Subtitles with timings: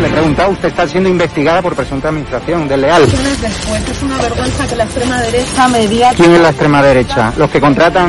[0.00, 3.02] Le he preguntado, usted está siendo investigada por presunta administración desleal.
[3.02, 6.10] después es una vergüenza que la extrema derecha media...
[6.16, 7.32] ¿Quién es la extrema derecha?
[7.36, 8.08] Los que contratan...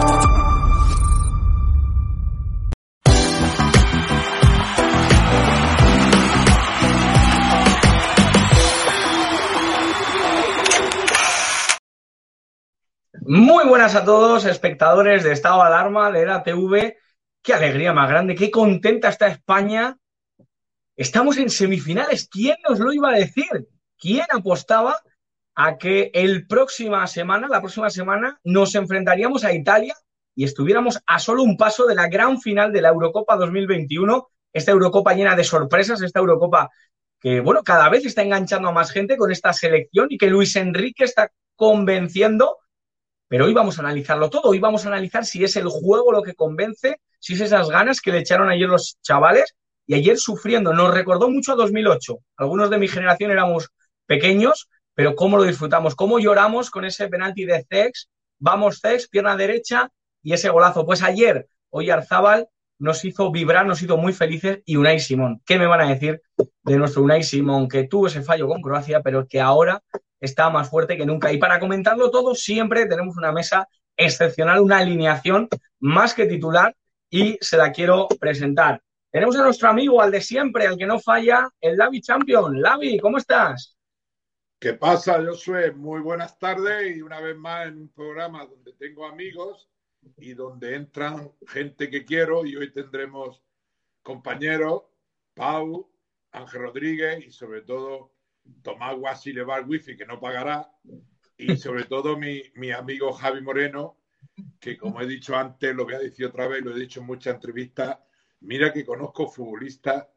[13.23, 16.97] Muy buenas a todos, espectadores de Estado Alarma, de la TV.
[17.43, 19.95] Qué alegría más grande, qué contenta está España.
[20.95, 22.27] Estamos en semifinales.
[22.27, 23.69] ¿Quién nos lo iba a decir?
[23.99, 24.97] ¿Quién apostaba
[25.53, 29.93] a que el próxima semana, la próxima semana, nos enfrentaríamos a Italia
[30.33, 34.29] y estuviéramos a solo un paso de la gran final de la Eurocopa 2021?
[34.51, 36.71] Esta Eurocopa llena de sorpresas, esta Eurocopa
[37.19, 40.55] que, bueno, cada vez está enganchando a más gente con esta selección y que Luis
[40.55, 42.57] Enrique está convenciendo
[43.31, 44.49] pero hoy vamos a analizarlo todo.
[44.49, 48.01] Hoy vamos a analizar si es el juego lo que convence, si es esas ganas
[48.01, 49.55] que le echaron ayer los chavales
[49.87, 50.73] y ayer sufriendo.
[50.73, 52.17] Nos recordó mucho a 2008.
[52.35, 53.69] Algunos de mi generación éramos
[54.05, 58.09] pequeños, pero cómo lo disfrutamos, cómo lloramos con ese penalti de Cex.
[58.37, 59.89] Vamos Cex, pierna derecha
[60.21, 60.85] y ese golazo.
[60.85, 62.49] Pues ayer, hoy Arzábal
[62.81, 65.39] nos hizo vibrar, nos hizo muy felices y Unai Simón.
[65.45, 66.21] ¿Qué me van a decir
[66.63, 69.83] de nuestro Unai Simón que tuvo ese fallo con Croacia, pero que ahora
[70.19, 71.31] está más fuerte que nunca.
[71.31, 75.47] Y para comentarlo todo, siempre tenemos una mesa excepcional, una alineación
[75.79, 76.75] más que titular
[77.07, 78.81] y se la quiero presentar.
[79.11, 82.59] Tenemos a nuestro amigo, al de siempre, al que no falla, el Lavi Champion.
[82.59, 83.77] Lavi, ¿cómo estás?
[84.59, 85.71] ¿Qué pasa, Josué?
[85.71, 89.69] Muy buenas tardes y una vez más en un programa donde tengo amigos
[90.17, 93.43] y donde entran gente que quiero y hoy tendremos
[94.03, 94.83] compañeros,
[95.33, 95.91] Pau,
[96.31, 98.13] Ángel Rodríguez y sobre todo
[98.63, 100.71] Tomás Guasi le wifi que no pagará
[101.37, 104.01] y sobre todo mi, mi amigo Javi Moreno
[104.59, 107.07] que como he dicho antes, lo voy a decir otra vez, lo he dicho en
[107.07, 107.97] muchas entrevistas,
[108.41, 110.07] mira que conozco futbolistas,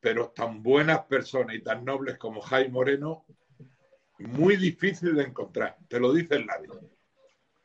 [0.00, 3.24] pero tan buenas personas y tan nobles como Javi Moreno,
[4.18, 6.80] muy difícil de encontrar, te lo dice el labio.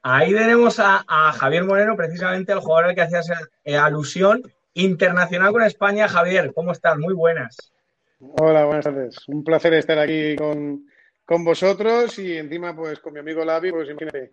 [0.10, 3.30] Ahí tenemos a, a, Javier Moreno, precisamente el jugador al que hacías
[3.66, 4.42] eh, alusión,
[4.74, 6.08] internacional con España.
[6.08, 6.98] Javier, ¿cómo estás?
[6.98, 7.74] Muy buenas.
[8.20, 9.28] Hola, buenas tardes.
[9.28, 10.86] Un placer estar aquí con,
[11.26, 14.32] con vosotros y encima pues con mi amigo Lavi, pues imagínate,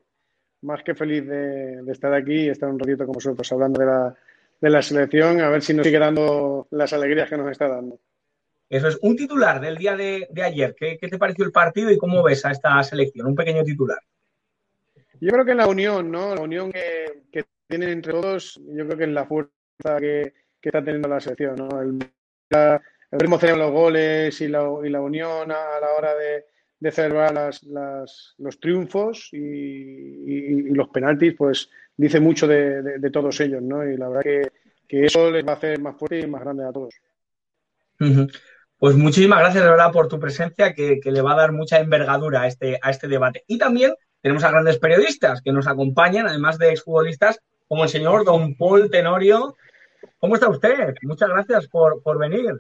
[0.63, 3.87] más que feliz de, de, estar aquí y estar un ratito con vosotros hablando de
[3.87, 4.15] la,
[4.61, 7.99] de la selección, a ver si nos sigue dando las alegrías que nos está dando.
[8.69, 10.77] Eso es un titular del día de, de ayer.
[10.79, 13.27] ¿Qué, ¿Qué, te pareció el partido y cómo ves a esta selección?
[13.27, 13.99] Un pequeño titular.
[15.21, 16.35] Yo creo que la unión, ¿no?
[16.35, 19.51] La unión que, tienen entre todos, yo creo que es la fuerza
[19.99, 21.81] que, que está teniendo la selección, ¿no?
[21.81, 21.99] El,
[22.51, 22.81] la,
[23.11, 26.45] el los goles y la, y la unión a la hora de,
[26.85, 33.41] de celebrar las, las, los triunfos y, los penaltis, pues dice mucho de, de, todos
[33.41, 33.89] ellos, ¿no?
[33.89, 34.51] Y la verdad que,
[34.87, 36.95] eso les va a hacer más fuerte y más grande a todos.
[38.79, 41.81] Pues muchísimas gracias, de verdad, por tu presencia, que, que, le va a dar mucha
[41.81, 43.45] envergadura a este, a este debate.
[43.47, 43.95] Y también
[44.25, 47.39] tenemos a grandes periodistas que nos acompañan, además de exfutbolistas,
[47.69, 49.55] como el señor Don Paul Tenorio.
[50.19, 50.95] ¿Cómo está usted?
[51.03, 52.55] Muchas gracias por, venir.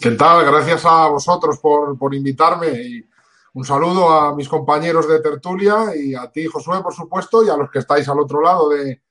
[0.00, 0.44] ¿Qué tal?
[0.44, 3.04] Gracias a vosotros por, por invitarme y
[3.54, 7.56] un saludo a mis compañeros de tertulia y a ti, Josué, por supuesto, y a
[7.56, 9.02] los que estáis al otro lado de,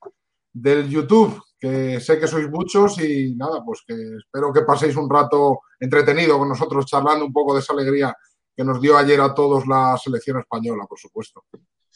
[0.52, 5.10] del YouTube, que sé que sois muchos y nada, pues que espero que paséis un
[5.10, 8.14] rato entretenido con nosotros charlando un poco de esa alegría
[8.54, 11.46] que nos dio ayer a todos la selección española, por supuesto.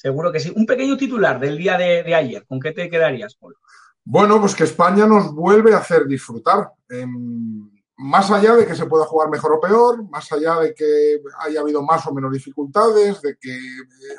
[0.02, 0.50] Seguro que sí.
[0.56, 3.58] Un pequeño titular del día de, ayer, ¿con qué te quedarías, Paul?
[4.06, 6.72] Bueno, pues que España nos vuelve a hacer disfrutar.
[6.90, 7.06] Eh,
[7.98, 11.60] más allá de que se pueda jugar mejor o peor, más allá de que haya
[11.60, 13.60] habido más o menos dificultades, de que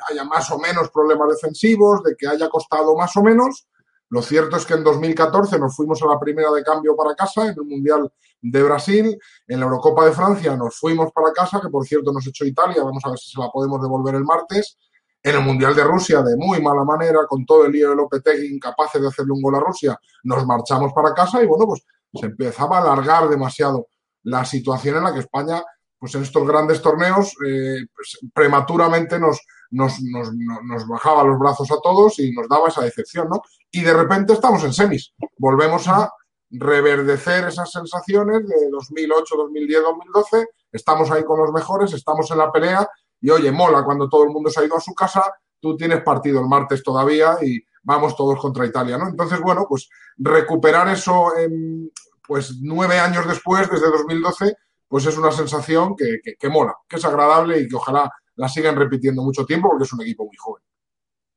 [0.07, 3.67] haya más o menos problemas defensivos, de que haya costado más o menos,
[4.09, 7.47] lo cierto es que en 2014 nos fuimos a la primera de cambio para casa,
[7.47, 9.17] en el Mundial de Brasil,
[9.47, 12.83] en la Eurocopa de Francia nos fuimos para casa, que por cierto nos echó Italia,
[12.83, 14.77] vamos a ver si se la podemos devolver el martes,
[15.23, 18.55] en el Mundial de Rusia de muy mala manera, con todo el lío de Lopetegui
[18.55, 22.25] incapaces de hacerle un gol a Rusia, nos marchamos para casa y bueno, pues se
[22.25, 23.87] empezaba a alargar demasiado
[24.23, 25.63] la situación en la que España,
[25.97, 29.39] pues en estos grandes torneos, eh, pues, prematuramente nos,
[29.71, 33.41] nos, nos, nos, bajaba los brazos a todos y nos daba esa decepción, ¿no?
[33.71, 35.13] Y de repente estamos en semis.
[35.37, 36.11] Volvemos a
[36.49, 40.47] reverdecer esas sensaciones de 2008, 2010, 2012.
[40.71, 42.87] Estamos ahí con los mejores, estamos en la pelea
[43.21, 45.23] y oye, mola cuando todo el mundo se ha ido a su casa,
[45.59, 49.07] tú tienes partido el martes todavía y vamos todos contra Italia, ¿no?
[49.07, 51.91] Entonces, bueno, pues recuperar eso en,
[52.27, 54.55] pues nueve años después, desde 2012,
[54.87, 58.75] pues es una sensación que, que, mola, que es agradable y que ojalá la sigan
[58.75, 60.63] repitiendo mucho tiempo porque es un equipo muy joven.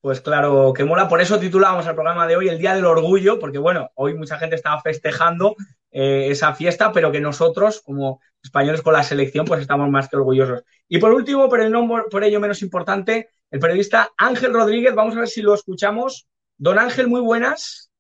[0.01, 1.09] Pues claro, que mola.
[1.09, 4.39] Por eso titulamos el programa de hoy el Día del Orgullo, porque bueno, hoy mucha
[4.39, 5.55] gente estaba festejando
[5.97, 10.17] eh, esa fiesta, pero que nosotros, como españoles con la selección, pues estamos más que
[10.17, 10.65] orgullosos.
[10.89, 14.93] Y por último, pero no por ello menos importante, el periodista Ángel Rodríguez.
[14.93, 16.27] Vamos a ver si lo escuchamos.
[16.57, 17.93] Don Ángel, muy buenas.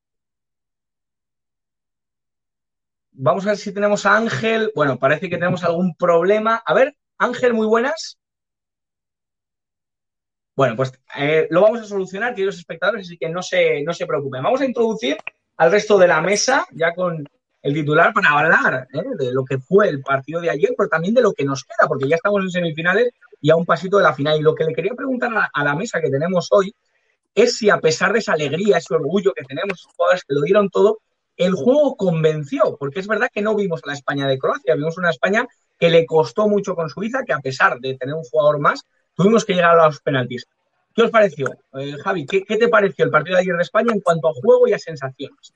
[3.12, 4.72] Vamos a ver si tenemos a Ángel.
[4.74, 6.64] Bueno, parece que tenemos algún problema.
[6.66, 8.18] A ver, Ángel, muy buenas.
[10.56, 14.06] Bueno, pues eh, lo vamos a solucionar, queridos espectadores, así que no se, no se
[14.06, 14.42] preocupen.
[14.42, 15.16] Vamos a introducir
[15.56, 17.24] al resto de la mesa, ya con
[17.64, 19.02] el titular, para hablar ¿eh?
[19.18, 21.88] de lo que fue el partido de ayer, pero también de lo que nos queda,
[21.88, 23.08] porque ya estamos en semifinales
[23.40, 24.38] y a un pasito de la final.
[24.38, 26.74] Y lo que le quería preguntar a, la mesa que tenemos hoy
[27.34, 30.42] es si a pesar de esa alegría, ese orgullo que tenemos, esos jugadores que lo
[30.42, 30.98] dieron todo,
[31.38, 34.98] el juego convenció, porque es verdad que no vimos a la España de Croacia, vimos
[34.98, 35.46] una España
[35.78, 38.82] que le costó mucho con Suiza, que a pesar de tener un jugador más,
[39.14, 40.46] tuvimos que llegar a los penaltis.
[40.94, 42.26] ¿Qué os pareció, eh, Javi?
[42.26, 44.74] ¿qué, ¿qué, te pareció el partido de ayer de España en cuanto a juego y
[44.74, 45.54] a sensaciones?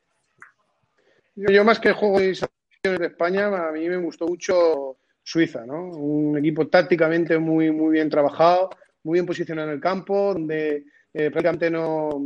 [1.47, 5.85] Yo, más que juego sensaciones de España, a mí me gustó mucho Suiza, ¿no?
[5.91, 8.71] Un equipo tácticamente muy, muy bien trabajado,
[9.05, 12.25] muy bien posicionado en el campo, donde eh, prácticamente no,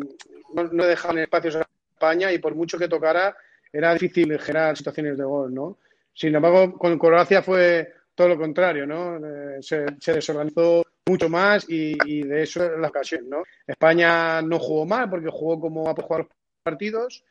[0.55, 3.37] no, dejaban espacios a España y por mucho que tocara,
[3.71, 5.79] era difícil generar situaciones de gol, ¿no?
[6.15, 9.19] Sin embargo, con Croacia fue todo lo contrario, ¿no?
[9.19, 13.43] Eh, se, se, desorganizó mucho más y, y, de eso es la ocasión, ¿no?
[13.67, 16.31] España no jugó mal porque jugó como a jugar los
[16.63, 17.25] partidos,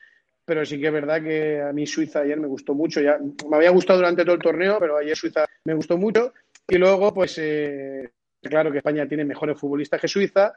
[0.51, 2.99] pero sí que es verdad que a mí Suiza ayer me gustó mucho.
[2.99, 3.17] Ya
[3.49, 6.33] me había gustado durante todo el torneo, pero ayer Suiza me gustó mucho.
[6.67, 10.53] Y luego, pues, eh, claro que España tiene mejores futbolistas que Suiza,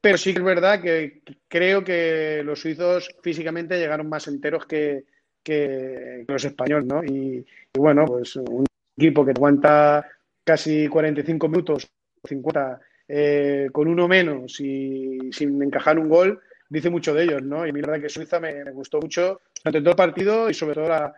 [0.00, 5.04] pero sí que es verdad que creo que los suizos físicamente llegaron más enteros que,
[5.40, 7.04] que los españoles, ¿no?
[7.04, 8.66] Y, y bueno, pues un
[8.96, 10.04] equipo que aguanta
[10.42, 11.88] casi 45 minutos,
[12.24, 17.66] 50, eh, con uno menos y sin encajar un gol, dice mucho de ellos, ¿no?
[17.66, 20.50] Y a mí la verdad que Suiza me, me gustó mucho durante todo el partido
[20.50, 21.12] y sobre todo la,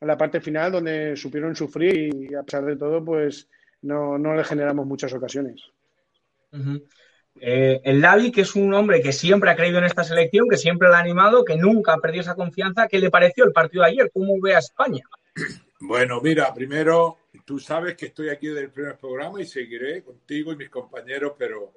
[0.00, 3.48] la, parte final donde supieron sufrir y a pesar de todo, pues
[3.82, 5.62] no, no le generamos muchas ocasiones.
[6.52, 6.82] Uh -huh.
[7.40, 10.56] eh, el Lavi, que es un hombre que siempre ha creído en esta selección, que
[10.56, 13.84] siempre la ha animado, que nunca ha perdido esa confianza, ¿qué le pareció el partido
[13.84, 14.10] de ayer?
[14.12, 15.04] ¿Cómo ve a España?
[15.80, 20.56] Bueno, mira, primero, tú sabes que estoy aquí del primer programa y seguiré contigo y
[20.56, 21.72] mis compañeros, pero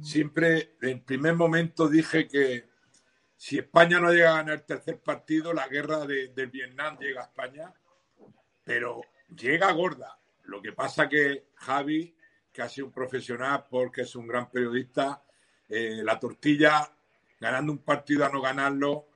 [0.00, 2.68] siempre en primer momento dije que
[3.36, 7.24] si España no llega a ganar el tercer partido, la guerra de, Vietnam llega a
[7.24, 7.72] España,
[8.62, 9.02] pero
[9.36, 10.18] llega gorda.
[10.44, 12.14] Lo que pasa que Javi,
[12.52, 15.24] que ha sido un profesional porque es un gran periodista,
[15.68, 16.88] eh, la tortilla,
[17.40, 19.08] ganando un partido a no ganarlo,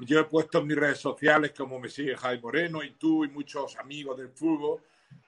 [0.00, 3.28] yo he puesto en mis redes sociales, como me sigue Javi Moreno y tú y
[3.28, 4.82] muchos amigos del fútbol,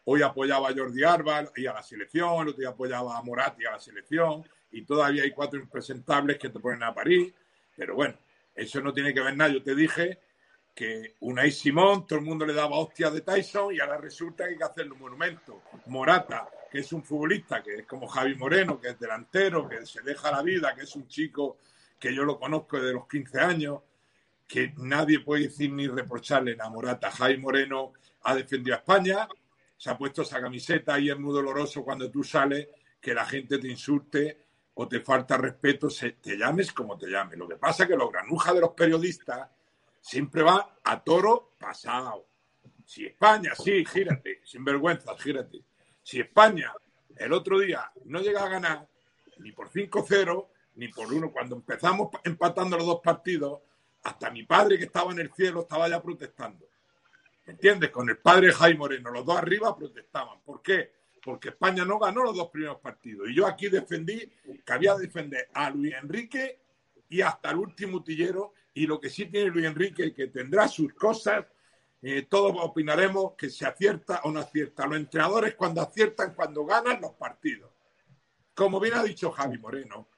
[0.04, 3.62] hoy apoyaba a Jordi Arba y a la selección, el otro día apoyaba a Moratti
[3.62, 7.32] y a la selección, y todavía hay cuatro impresentables que te ponen a París,
[7.76, 8.16] pero bueno,
[8.54, 9.50] eso no tiene que ver nada.
[9.50, 10.18] Yo te dije
[10.74, 14.50] que Unai Simón, todo el mundo le daba hostias de Tyson y ahora resulta que
[14.50, 15.62] hay que hacerle un monumento.
[15.86, 20.02] Morata, que es un futbolista, que es como Javi Moreno, que es delantero, que se
[20.02, 21.58] deja la vida, que es un chico
[21.98, 23.80] que yo lo conozco desde los 15 años,
[24.46, 27.10] que nadie puede decir ni reprocharle a Morata.
[27.10, 29.28] Javi Moreno ha defendido a España,
[29.80, 32.68] se ha puesto esa camiseta y es muy doloroso cuando tú sales
[33.00, 34.44] que la gente te insulte
[34.74, 37.38] o te falta respeto, se, te llames como te llames.
[37.38, 39.48] Lo que pasa es que los granujas de los periodistas
[39.98, 42.26] siempre va a toro pasado.
[42.84, 45.64] Si España, sí, gírate, sin vergüenza, gírate.
[46.02, 46.74] Si España
[47.16, 48.86] el otro día no llega a ganar
[49.38, 53.60] ni por 5-0 ni por uno, cuando empezamos empatando los dos partidos,
[54.02, 56.69] hasta mi padre que estaba en el cielo estaba ya protestando.
[57.50, 57.90] ¿Me entiendes?
[57.90, 60.40] Con el padre Jaime Moreno, los dos arriba protestaban.
[60.42, 60.92] ¿Por qué?
[61.20, 63.28] Porque España no ganó los dos primeros partidos.
[63.28, 64.24] Y yo aquí defendí
[64.64, 66.60] que había que defender a Luis Enrique
[67.08, 68.54] y hasta el último utillero.
[68.72, 71.44] Y lo que sí tiene Luis Enrique, que tendrá sus cosas,
[72.00, 74.86] eh, todos opinaremos que se acierta o no acierta.
[74.86, 77.72] Los entrenadores cuando aciertan, cuando ganan los partidos.
[78.54, 80.08] Como bien ha dicho Javi Moreno,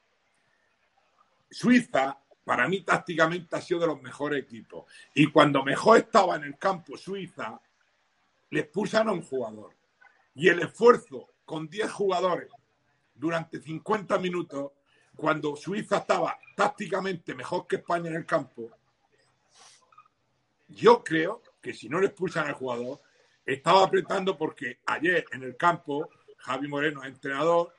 [1.51, 4.85] Suiza, para mí tácticamente ha sido de los mejores equipos.
[5.15, 7.61] Y cuando mejor estaba en el campo Suiza,
[8.51, 9.75] le expulsan a un jugador.
[10.35, 12.49] Y el esfuerzo con 10 jugadores
[13.15, 14.73] durante 50 minutos,
[15.15, 18.71] cuando Suiza estaba tácticamente mejor que España en el campo,
[20.69, 23.01] yo creo que si no le expulsan al jugador,
[23.45, 26.09] estaba apretando porque ayer en el campo
[26.39, 27.73] Javi Moreno es entrenador,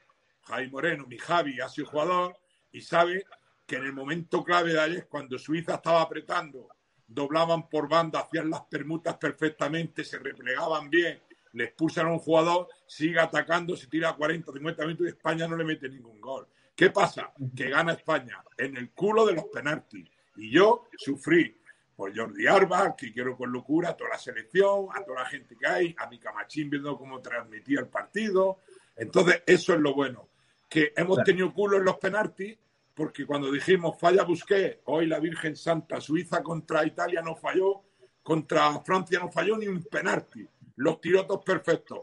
[0.44, 2.38] Javi Moreno, mi Javi, ha sido jugador
[2.72, 3.26] y sabe
[3.66, 6.70] que en el momento clave de ayer, cuando Suiza estaba apretando,
[7.08, 11.22] doblaban por banda, hacían las permutas perfectamente, se replegaban bien,
[11.54, 15.56] le expulsan a un jugador, sigue atacando, se tira 40, 50 minutos y España no
[15.56, 16.48] le mete ningún gol.
[16.76, 17.32] ¿Qué pasa?
[17.56, 20.10] Que gana España en el culo de los penaltis.
[20.36, 21.56] Y yo sufrí
[21.96, 25.56] por Jordi Arba, que quiero con locura a toda la selección, a toda la gente
[25.56, 28.60] que hay, a mi Camachín viendo cómo transmitía el partido.
[28.96, 30.30] Entonces, eso es lo bueno,
[30.68, 32.58] que hemos tenido culo en los penaltis,
[32.94, 37.84] porque cuando dijimos falla Busqué, hoy la Virgen Santa, Suiza contra Italia no falló,
[38.22, 40.48] contra Francia no falló ni un penalti.
[40.76, 42.00] Los tirotos perfectos.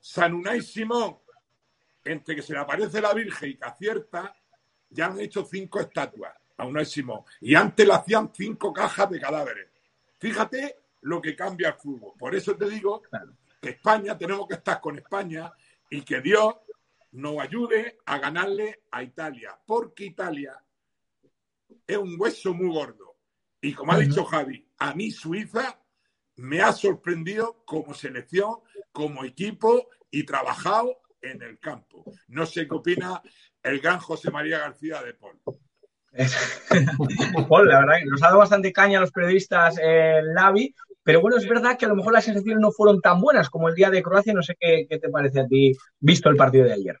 [0.00, 1.18] Sanunay Simón,
[2.04, 4.34] entre que se le aparece la Virgen y que acierta,
[4.90, 7.22] ya han hecho cinco estatuas a Unai Simón.
[7.40, 9.68] Y antes le hacían cinco cajas de cadáveres.
[10.18, 12.12] Fíjate lo que cambia el fútbol.
[12.18, 13.02] Por eso te digo
[13.60, 15.52] que España, tenemos que estar con España
[15.88, 16.56] y que Dios
[17.12, 19.58] nos ayude a ganarle a Italia.
[19.66, 20.62] Porque Italia
[21.86, 23.16] es un hueso muy gordo.
[23.60, 25.78] Y como ha dicho Javi, a mí Suiza
[26.36, 28.56] me ha sorprendido como selección,
[28.92, 32.04] como equipo y trabajado en el campo.
[32.28, 33.22] No sé qué opina
[33.62, 35.38] el gran José María García de Paul.
[37.48, 41.36] Paul, la verdad, nos ha dado bastante caña a los periodistas eh, Lavi, pero bueno,
[41.36, 43.90] es verdad que a lo mejor las sensaciones no fueron tan buenas como el día
[43.90, 44.34] de Croacia.
[44.34, 47.00] No sé qué, te parece a ti, visto el partido de ayer.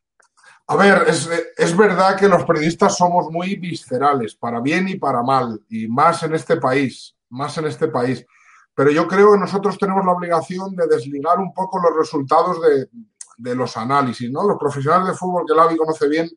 [0.66, 5.20] A ver, es, es, verdad que los periodistas somos muy viscerales, para bien y para
[5.22, 8.24] mal, y más en este país, más en este país.
[8.72, 12.88] Pero yo creo que nosotros tenemos la obligación de desligar un poco los resultados de,
[13.36, 14.46] de los análisis, ¿no?
[14.46, 16.30] Los profesionales de fútbol que Lavi conoce bien,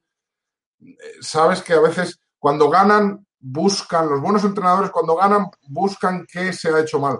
[0.82, 6.54] eh, sabes que a veces cuando ganan buscan, los buenos entrenadores cuando ganan buscan qué
[6.54, 7.20] se ha hecho mal.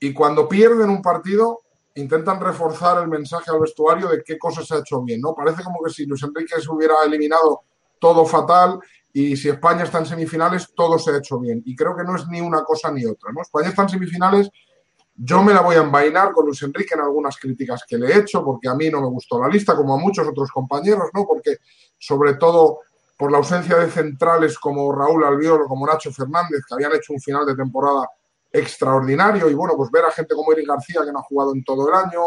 [0.00, 1.62] Y cuando pierden un partido
[1.94, 5.34] intentan reforzar el mensaje al vestuario de qué cosas se ha hecho bien, ¿no?
[5.34, 7.62] Parece como que si Luis Enrique se hubiera eliminado
[7.98, 8.78] todo fatal
[9.12, 11.62] y si España está en semifinales todo se ha hecho bien.
[11.64, 13.40] Y creo que no es ni una cosa ni otra, ¿no?
[13.40, 14.50] España está en semifinales
[15.18, 18.18] yo me la voy a envainar con Luis Enrique en algunas críticas que le he
[18.18, 21.24] hecho, porque a mí no me gustó la lista, como a muchos otros compañeros, ¿no?
[21.26, 21.56] Porque
[21.98, 22.80] sobre todo
[23.16, 27.14] por la ausencia de centrales como Raúl Albiol o como Nacho Fernández, que habían hecho
[27.14, 28.06] un final de temporada
[28.52, 31.64] extraordinario, y bueno, pues ver a gente como Eric García, que no ha jugado en
[31.64, 32.20] todo el año,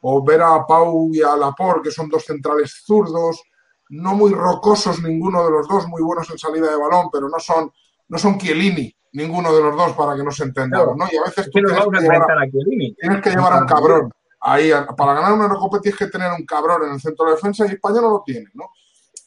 [0.00, 3.42] o ver a Pau y a Laporte, que son dos centrales zurdos,
[3.90, 7.38] no muy rocosos ninguno de los dos, muy buenos en salida de balón, pero no
[7.38, 7.72] son,
[8.08, 11.06] no son Chiellini, ninguno de los dos para que nos entendamos, ¿no?
[11.10, 14.12] Y a veces tú tienes, que llevar, a tienes que llevar a un cabrón.
[14.40, 17.64] Ahí, para ganar una Eurocopa tienes que tener un cabrón en el centro de defensa
[17.66, 18.70] y España no lo tiene, ¿no?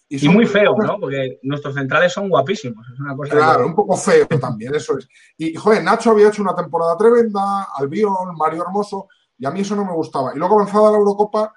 [0.09, 0.99] Y, y muy feo, ¿no?
[0.99, 2.85] Porque nuestros centrales son guapísimos.
[2.93, 5.07] Es una cosa claro, un poco feo también, eso es.
[5.37, 9.75] Y, joder, Nacho había hecho una temporada tremenda, Albiol, Mario Hermoso, y a mí eso
[9.75, 10.33] no me gustaba.
[10.33, 11.53] Y luego avanzada la Eurocopa,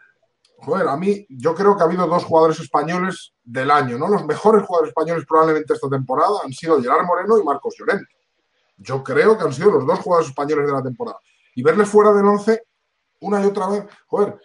[0.58, 4.08] joder, a mí yo creo que ha habido dos jugadores españoles del año, ¿no?
[4.08, 8.12] Los mejores jugadores españoles probablemente esta temporada han sido Gerard Moreno y Marcos Llorente.
[8.76, 11.18] Yo creo que han sido los dos jugadores españoles de la temporada.
[11.54, 12.62] Y verles fuera del 11
[13.20, 14.40] una y otra vez, joder,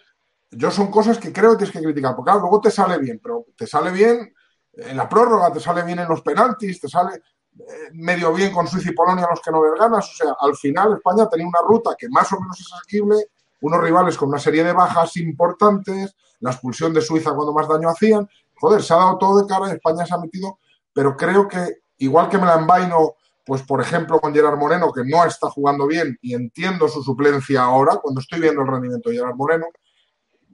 [0.50, 3.46] yo son cosas que creo que tienes que criticar, porque luego te sale bien, pero
[3.56, 4.32] te sale bien
[4.72, 7.16] en la prórroga, te sale bien en los penaltis, te sale
[7.58, 10.08] eh, medio bien con Suiza y Polonia los que no les ganas.
[10.10, 13.16] O sea, al final España tenía una ruta que más o menos es asequible
[13.60, 17.88] unos rivales con una serie de bajas importantes, la expulsión de Suiza cuando más daño
[17.88, 18.28] hacían.
[18.58, 20.58] Joder, se ha dado todo de cara, España se ha metido,
[20.92, 25.04] pero creo que igual que me la envaino, pues por ejemplo con Gerard Moreno, que
[25.04, 29.16] no está jugando bien y entiendo su suplencia ahora, cuando estoy viendo el rendimiento de
[29.16, 29.66] Gerard Moreno,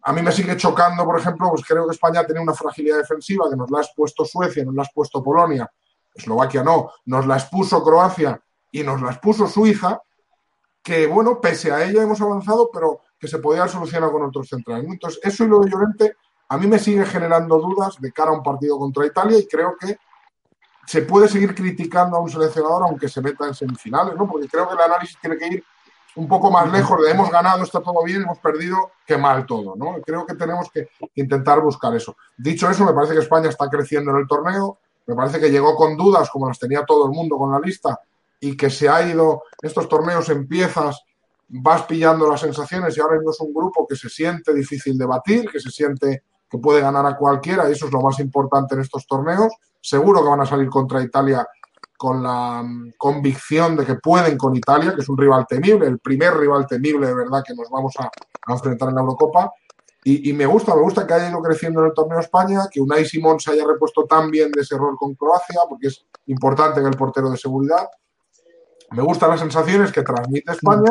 [0.05, 3.49] a mí me sigue chocando, por ejemplo, pues creo que España tiene una fragilidad defensiva
[3.49, 5.71] que nos la ha expuesto Suecia, nos la ha expuesto Polonia,
[6.15, 8.41] Eslovaquia no, nos la expuso Croacia
[8.71, 10.01] y nos la expuso Suiza,
[10.83, 14.87] que bueno, pese a ella hemos avanzado, pero que se podía solucionar con otros centrales.
[14.89, 16.17] Entonces, eso y lo de Llorente
[16.49, 19.77] a mí me sigue generando dudas de cara a un partido contra Italia y creo
[19.79, 19.97] que
[20.87, 24.29] se puede seguir criticando a un seleccionador aunque se meta en semifinales, ¿no?
[24.29, 25.65] Porque creo que el análisis tiene que ir
[26.17, 29.75] un poco más lejos de hemos ganado, está todo bien, hemos perdido, qué mal todo,
[29.77, 30.01] ¿no?
[30.05, 32.17] Creo que tenemos que intentar buscar eso.
[32.37, 35.75] Dicho eso, me parece que España está creciendo en el torneo, me parece que llegó
[35.75, 37.99] con dudas, como las tenía todo el mundo con la lista,
[38.41, 41.03] y que se ha ido, estos torneos empiezas,
[41.49, 45.07] vas pillando las sensaciones y ahora mismo es un grupo que se siente difícil de
[45.07, 48.75] batir, que se siente que puede ganar a cualquiera, y eso es lo más importante
[48.75, 49.53] en estos torneos.
[49.81, 51.47] Seguro que van a salir contra Italia
[52.03, 56.01] con la mm, convicción de que pueden con Italia, que es un rival temible, el
[56.01, 58.11] primer rival temible de verdad que nos vamos a,
[58.53, 59.53] enfrentar en la Eurocopa.
[60.03, 63.05] Y, me gusta, me gusta que haya ido creciendo en el torneo España, que Unai
[63.05, 66.87] Simón se haya repuesto tan bien de ese error con Croacia, porque es importante en
[66.87, 67.87] el portero de seguridad.
[68.91, 70.91] Me gustan las sensaciones que transmite España.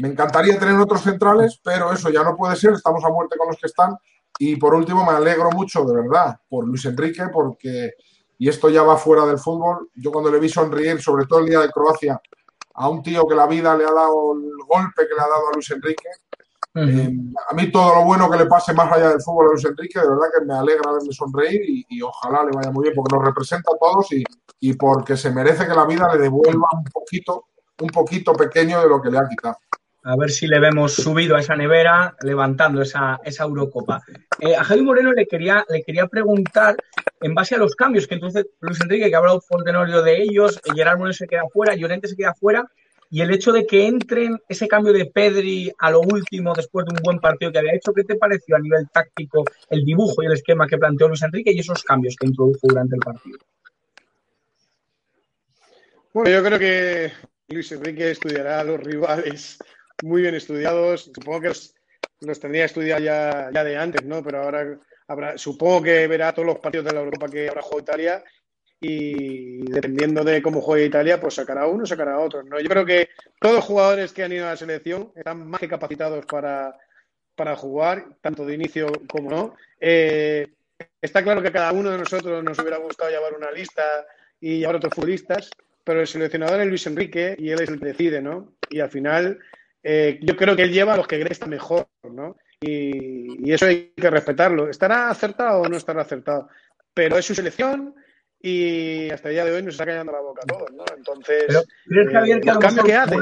[0.00, 2.72] Me encantaría tener otros centrales, pero eso ya no puede ser.
[2.72, 3.94] Estamos a muerte con los que están.
[4.38, 7.90] Y por último, me alegro mucho, de verdad, por Luis Enrique, porque
[8.40, 9.90] y esto ya va fuera del fútbol.
[9.94, 12.18] Yo cuando le vi sonreír, sobre todo el día de Croacia,
[12.72, 15.48] a un tío que la vida le ha dado el golpe que le ha dado
[15.50, 16.08] a Luis Enrique,
[16.74, 17.12] eh,
[17.50, 20.00] a mí todo lo bueno que le pase más allá del fútbol a Luis Enrique,
[20.00, 23.26] de verdad que me alegra verle sonreír y, ojalá le vaya muy bien porque nos
[23.26, 27.88] representa a todos y, porque se merece que la vida le devuelva un poquito, un
[27.88, 29.58] poquito pequeño de lo que le ha quitado.
[30.02, 34.00] A ver si le vemos subido a esa nevera, levantando esa, esa Eurocopa.
[34.38, 36.74] Eh, a Javi Moreno le quería, le quería preguntar,
[37.20, 40.58] en base a los cambios, que entonces Luis Enrique, que ha hablado Fontenorio de ellos,
[40.64, 42.66] eh, Gerard Moreno se queda fuera, Llorente se queda fuera,
[43.10, 46.92] y el hecho de que entren ese cambio de Pedri a lo último, después de
[46.92, 50.26] un buen partido que había hecho, ¿qué te pareció a nivel táctico el dibujo y
[50.26, 53.38] el esquema que planteó Luis Enrique y esos cambios que introdujo durante el partido?
[56.14, 57.12] Bueno, yo creo que
[57.48, 59.58] Luis Enrique estudiará a los rivales
[60.02, 61.10] muy bien estudiados.
[61.14, 61.52] Supongo que
[62.20, 64.22] los, tendría estudiado ya, ya de antes, ¿no?
[64.22, 67.82] Pero ahora habrá, supongo que verá todos los partidos de la Europa que habrá jugado
[67.82, 68.24] Italia
[68.80, 72.42] y dependiendo de cómo juegue Italia, pues sacará uno, sacará otro.
[72.42, 72.58] ¿no?
[72.60, 75.68] Yo creo que todos los jugadores que han ido a la selección están más que
[75.68, 76.76] capacitados para,
[77.34, 79.54] para jugar, tanto de inicio como no.
[79.78, 80.48] Eh,
[81.00, 83.82] está claro que cada uno de nosotros nos hubiera gustado llevar una lista
[84.40, 85.50] y llevar otros futbolistas,
[85.84, 88.54] pero el seleccionador es Luis Enrique y él es el que decide, ¿no?
[88.70, 89.38] Y al final
[89.82, 92.36] eh, yo creo que él lleva a los que cree que está mejor, ¿no?
[92.60, 94.68] Y, eso hay que respetarlo.
[94.68, 96.48] ¿Estará acertado o no estará acertado?
[96.92, 97.94] Pero es su selección
[98.40, 100.84] y hasta el día de hoy nos está callando la boca a todos, ¿no?
[100.96, 101.46] Entonces,
[101.86, 103.16] ¿crees, Javier, que cambio que hace?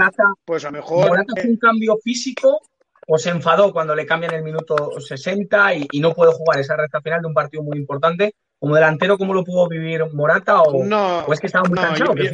[0.45, 1.09] pues a lo mejor...
[1.09, 2.61] Morata hace un cambio físico
[3.07, 6.77] o se enfadó cuando le cambian el minuto 60 y, y no puede jugar esa
[6.77, 10.63] recta final de un partido muy importante como delantero, ¿cómo lo pudo vivir Morata?
[10.63, 12.15] ¿O, no, es que estaba muy cansado?
[12.17, 12.31] Yo,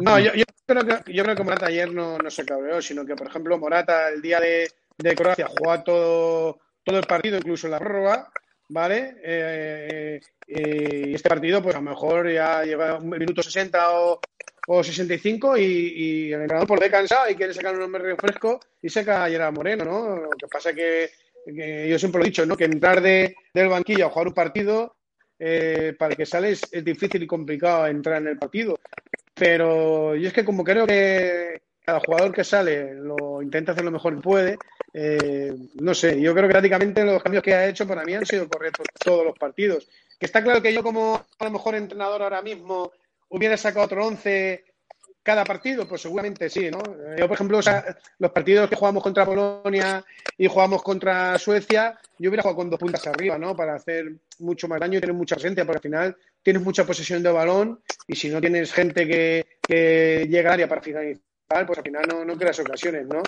[0.00, 3.16] no, yo, creo que, yo creo que Morata ayer no, no se cabreó, sino que,
[3.16, 7.78] por ejemplo, Morata el día de, de Croacia jugó todo, todo el partido, incluso la
[7.78, 8.30] prórroga,
[8.68, 9.16] ¿vale?
[9.24, 14.20] Eh, eh, y este partido, pues a lo mejor ya lleva un minuto 60 o,
[14.68, 18.90] o 65 y, y el entrenador por cansado y quiere sacar un hombre fresco y
[18.90, 20.16] saca a Gerard Moreno, ¿no?
[20.16, 21.10] Lo que pasa que,
[21.46, 22.58] que yo siempre lo he dicho, ¿no?
[22.58, 24.95] Que entrar de, del banquillo a jugar un partido
[25.38, 28.78] eh, para el que sale es, difícil y complicado entrar en el partido.
[29.34, 33.90] Pero yo es que como creo que cada jugador que sale lo intenta hacer lo
[33.90, 34.58] mejor que puede,
[34.92, 38.26] eh, no sé, yo creo que prácticamente los cambios que ha hecho para mí han
[38.26, 39.86] sido correctos todos los partidos.
[40.18, 42.92] Que está claro que yo como a lo mejor entrenador ahora mismo
[43.28, 44.64] hubiera sacado otro once
[45.26, 46.78] cada partido, pues seguramente sí, ¿no?
[47.16, 47.58] Yo, por ejemplo,
[48.20, 50.04] los partidos que jugamos contra Polonia
[50.38, 53.56] y jugamos contra Suecia, yo hubiera jugado con dos puntas arriba, ¿no?
[53.56, 54.04] Para hacer
[54.38, 57.80] mucho más daño y tener mucha presencia, porque al final tienes mucha posesión de balón
[58.06, 61.20] y si no tienes gente que, que llega al área para finalizar,
[61.66, 63.20] pues al final no, no creas ocasiones, ¿no?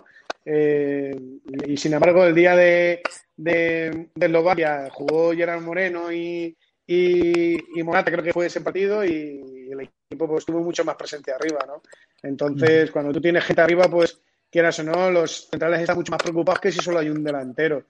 [0.44, 1.18] Eh,
[1.66, 3.02] y sin embargo, el día de,
[3.36, 6.56] de, de Eslovaquia jugó Gerard Moreno y,
[6.86, 10.96] y, y, Morata, creo que fue ese partido, y el equipo pues, tuvo mucho más
[10.96, 11.82] presente arriba, ¿no?
[12.22, 16.22] Entonces, cuando tú tienes gente arriba, pues quieras o no, los centrales están mucho más
[16.22, 17.84] preocupados que si solo hay un delantero.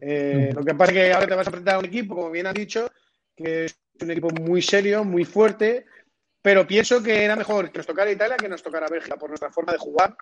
[0.00, 2.30] Eh, lo que pasa es que ahora te vas a enfrentar a un equipo, como
[2.30, 2.90] bien has dicho,
[3.34, 5.86] que es un equipo muy serio, muy fuerte,
[6.40, 9.50] pero pienso que era mejor que nos tocara Italia que nos tocara Bélgica por nuestra
[9.50, 10.16] forma de jugar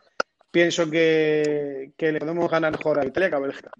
[0.50, 3.70] pienso que, que le podemos ganar mejor a Italia que a Bélgica.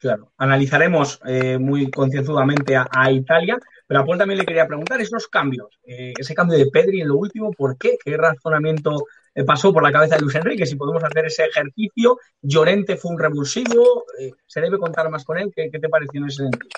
[0.00, 4.98] Claro, analizaremos eh, muy concienzudamente a, a, Italia, pero a Paul también le quería preguntar
[4.98, 7.98] esos cambios, eh, ese cambio de Pedri en lo último, ¿por qué?
[8.02, 10.64] ¿Qué razonamiento eh, pasó por la cabeza de Luis Enrique?
[10.64, 15.36] Si podemos hacer ese ejercicio, Llorente fue un revulsivo, eh, ¿se debe contar más con
[15.36, 15.52] él?
[15.54, 16.70] ¿Qué, qué te pareció en ese sentido?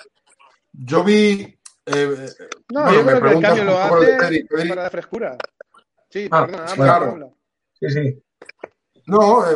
[0.73, 1.57] Yo vi...
[1.85, 2.27] eh,
[2.73, 5.37] No, bueno, yo me creo que el cambio lo hace Pedri, Pedri- para la frescura.
[6.09, 7.37] Sí, Ah, perdona, claro.
[7.79, 8.21] Sí, sí.
[9.05, 9.55] No, eh,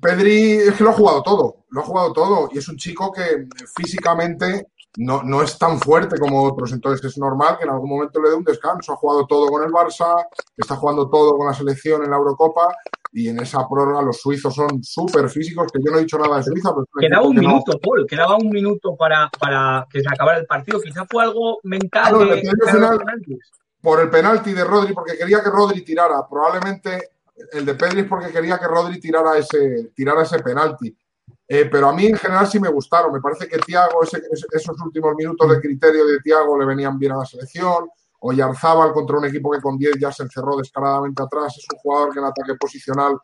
[0.00, 3.12] Pedri es que lo ha jugado todo, lo ha jugado todo y es un chico
[3.12, 7.90] que físicamente no, no es tan fuerte como otros, entonces es normal que en algún
[7.90, 8.92] momento le dé un descanso.
[8.92, 10.24] Ha jugado todo con el Barça,
[10.56, 12.74] está jugando todo con la selección en la Eurocopa
[13.12, 16.38] y en esa prórroga los suizos son súper físicos, que yo no he dicho nada
[16.38, 20.00] de Suiza, pero Quedaba un que no- minuto, Paul, quedaba un minuto para, para que
[20.00, 20.80] se acabara el partido.
[20.80, 23.38] Quizá fue algo mental Claro, de, el episodio de los final- penaltis.
[23.82, 26.26] por el penalti de Rodri, porque quería que Rodri tirara.
[26.28, 27.10] Probablemente
[27.52, 30.96] el de Pedri es porque quería que Rodri tirara ese, tirara ese penalti.
[31.48, 33.12] Eh, pero a mí en general sí me gustaron.
[33.12, 37.18] Me parece que Tiago, esos últimos minutos de criterio de Tiago le venían bien a
[37.18, 37.88] la selección.
[38.20, 41.54] O Yarzábal contra un equipo que con 10 ya se encerró descaradamente atrás.
[41.58, 43.18] Es un jugador que en ataque posicional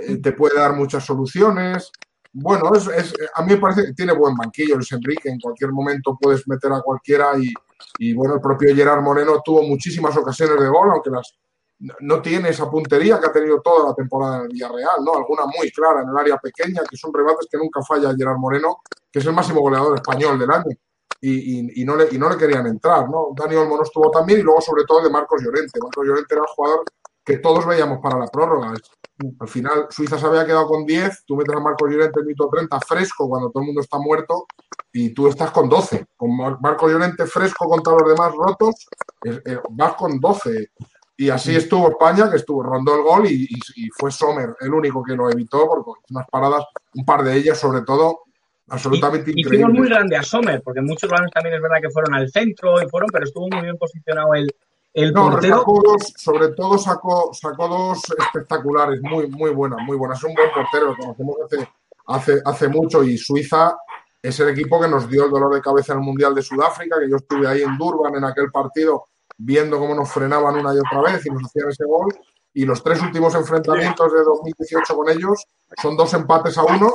[0.00, 1.90] eh, te puede dar muchas soluciones.
[2.32, 5.30] Bueno, es, es- a mí me parece que tiene buen banquillo Luis Enrique.
[5.30, 7.52] En cualquier momento puedes meter a cualquiera y,
[7.98, 11.36] y bueno, el propio Gerard Moreno tuvo muchísimas ocasiones de gol, aunque las
[12.00, 15.14] no- tiene esa puntería que ha tenido toda la temporada en el Villarreal, ¿no?
[15.16, 18.78] Alguna muy clara en el área pequeña, que son rebates que nunca falla Gerard Moreno,
[19.10, 20.76] que es el máximo goleador español del año.
[21.22, 23.28] Y, no, le, y no le querían entrar, ¿no?
[23.36, 25.78] Dani Olmo no estuvo también y luego sobre todo de Marcos Llorente.
[25.82, 26.84] Marcos Llorente era el jugador
[27.22, 28.72] que todos veíamos para la prórroga.
[29.38, 32.48] Al final Suiza se había quedado con 10, tú metes a Marcos Llorente en minuto
[32.50, 34.46] 30 fresco cuando todo el mundo está muerto
[34.92, 36.06] y tú estás con 12.
[36.16, 38.74] Con Mar- Marcos Llorente fresco contra los demás rotos,
[39.24, 40.70] eh, vas con 12.
[41.20, 44.72] Y así estuvo España, que estuvo, rondó el gol y, y- y fue Sommer el
[44.72, 48.20] único que lo evitó, porque unas paradas, un par de ellas sobre todo,
[48.70, 49.90] absolutamente Y- Hicimos muy increíbles.
[49.90, 53.10] grande a Sommer, porque muchos balones también es verdad que fueron al centro y fueron,
[53.12, 54.48] pero estuvo muy bien posicionado el,
[54.94, 55.58] el No, portero.
[55.58, 60.16] sacó dos, sobre todo sacó, sacó dos espectaculares, muy, muy buenas, muy buenas.
[60.18, 61.68] Es un buen portero, lo conocemos hace,
[62.06, 63.76] hace, hace mucho y Suiza
[64.22, 66.98] es el equipo que nos dio el dolor de cabeza en el Mundial de Sudáfrica,
[66.98, 69.08] que yo estuve ahí en Durban en aquel partido
[69.42, 72.14] viendo cómo nos frenaban una y otra vez y nos hacían ese gol.
[72.52, 75.44] Y los tres últimos enfrentamientos de 2018 con ellos
[75.80, 76.94] son dos empates a uno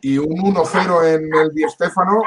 [0.00, 2.22] y un 1-0 en el Di Stéfano,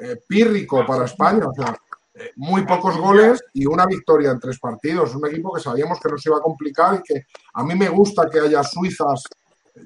[0.00, 1.46] eh, pírrico para España.
[1.46, 1.76] O sea,
[2.14, 5.14] eh, muy pocos goles y una victoria en tres partidos.
[5.14, 8.28] Un equipo que sabíamos que nos iba a complicar y que a mí me gusta
[8.30, 9.22] que haya suizas,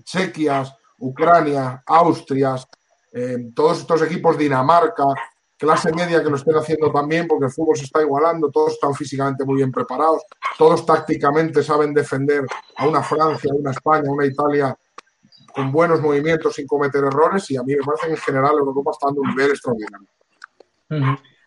[0.05, 2.67] chequias, Ucrania, Austrias,
[3.13, 5.05] eh, todos estos equipos, Dinamarca,
[5.63, 8.95] clase media que lo estén haciendo también porque el fútbol se está igualando, todos están
[8.95, 10.23] físicamente muy bien preparados,
[10.59, 12.45] todos tácticamente saben defender
[12.77, 14.77] a una Francia, a una España, a una Italia
[15.55, 18.91] con buenos movimientos sin cometer errores y a mí me parece que en general Europa
[18.91, 20.09] está dando un nivel extraordinario.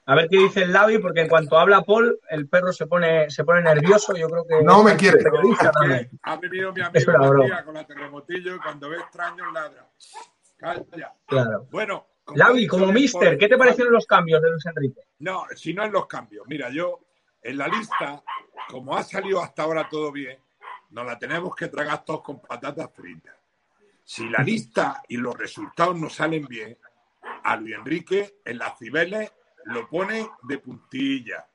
[0.08, 3.30] A ver qué dice el Lavi, porque en cuanto habla Paul, el perro se pone,
[3.30, 4.16] se pone nervioso.
[4.16, 4.64] Yo creo que.
[4.64, 5.18] No me quiere.
[6.22, 7.12] Ha venido mi amigo
[7.66, 9.90] con la terremotillo y cuando ve extraños ladra.
[10.58, 11.14] Calla.
[11.26, 11.68] Claro.
[11.72, 12.06] Bueno.
[12.34, 15.02] Lavi, como mister, ¿qué te parecieron los cambios de Luis Enrique?
[15.20, 16.46] No, si no en los cambios.
[16.48, 17.00] Mira, yo
[17.42, 18.24] en la lista,
[18.68, 20.40] como ha salido hasta ahora todo bien,
[20.90, 23.36] nos la tenemos que tragar todos con patatas fritas.
[24.04, 26.78] Si la lista y los resultados no salen bien,
[27.44, 29.32] a Luis Enrique en las cibeles
[29.66, 31.46] lo pone de puntilla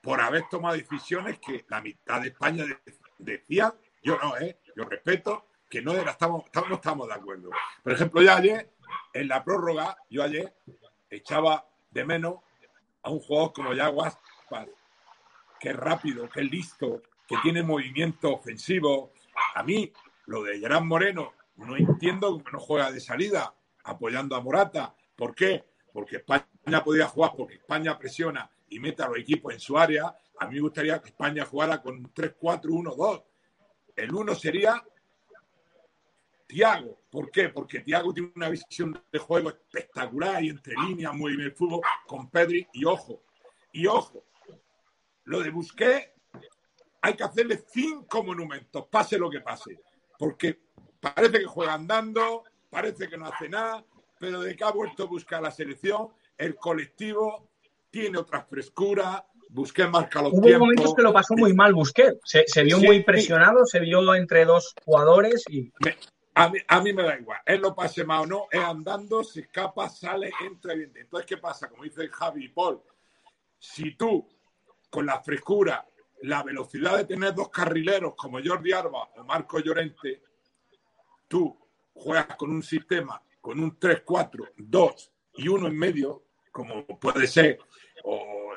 [0.00, 2.78] por haber tomado decisiones que la mitad de España de-
[3.18, 4.58] decía, yo no, ¿eh?
[4.76, 7.50] yo respeto, que no, era, no estamos de acuerdo.
[7.82, 8.70] Por ejemplo, ya ayer,
[9.20, 10.54] en la prórroga, yo ayer
[11.10, 12.36] echaba de menos
[13.02, 14.18] a un jugador como Yaguas,
[15.58, 19.12] que es rápido, que es listo, que tiene movimiento ofensivo.
[19.54, 19.92] A mí,
[20.26, 23.52] lo de Gerard Moreno, no entiendo que no juega de salida
[23.84, 24.94] apoyando a Morata.
[25.16, 25.64] ¿Por qué?
[25.92, 30.14] Porque España podía jugar, porque España presiona y mete a los equipos en su área.
[30.38, 33.24] A mí me gustaría que España jugara con un 3-4-1-2.
[33.96, 34.80] El uno sería
[36.48, 36.98] Tiago.
[37.10, 37.50] ¿Por qué?
[37.50, 41.82] Porque Tiago tiene una visión de juego espectacular y entre líneas, muy bien el fútbol,
[42.06, 43.22] con Pedri y ojo.
[43.72, 44.24] Y ojo,
[45.24, 46.10] lo de Busquets
[47.02, 49.78] hay que hacerle cinco monumentos, pase lo que pase.
[50.18, 50.58] Porque
[51.00, 53.84] parece que juega andando, parece que no hace nada,
[54.18, 56.08] pero de que ha vuelto a buscar la selección,
[56.38, 57.50] el colectivo
[57.90, 60.60] tiene otra frescura, Busquets marca los Hubo tiempos.
[60.60, 62.18] momentos que lo pasó muy mal Busquets.
[62.24, 63.02] Se, se vio Sí, muy sí.
[63.04, 65.70] presionado, se vio entre dos jugadores y.
[65.84, 65.96] Me-
[66.68, 67.40] a, mí, me da igual.
[67.44, 70.82] Él lo pase mal o no, es andando, se escapa, sale, entra y.
[70.82, 71.68] Entonces, ¿qué pasa?
[71.68, 72.80] Como dice Javi y Paul,
[73.58, 74.28] si tú,
[74.90, 75.86] con la frescura
[76.22, 80.22] la velocidad de tener dos carrileros como Jordi Arba o Marco Llorente,
[81.28, 81.56] tú
[81.94, 87.58] juegas con un sistema, con un 3-4-2 y uno en medio, como puede ser,
[88.02, 88.48] o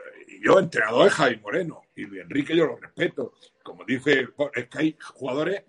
[0.41, 3.33] yo, entrenador es Javi Moreno, y Enrique yo lo respeto.
[3.61, 5.63] Como dice, es que hay jugadores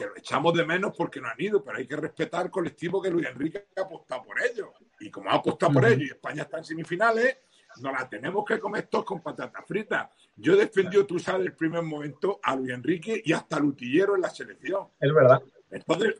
[0.00, 3.02] que lo echamos de menos porque no han ido, pero hay que respetar el colectivo
[3.02, 4.70] que Luis Enrique ha apostado por ellos.
[4.98, 7.36] Y como ha apostado por ellos y España está en semifinales,
[7.82, 10.08] nos la tenemos que comer todos con patatas fritas.
[10.36, 14.22] Yo he defendido, tú sabes, el primer momento a Luis Enrique y hasta Lutillero en
[14.22, 14.88] la selección.
[14.98, 15.42] Es verdad.
[15.70, 16.14] Entonces,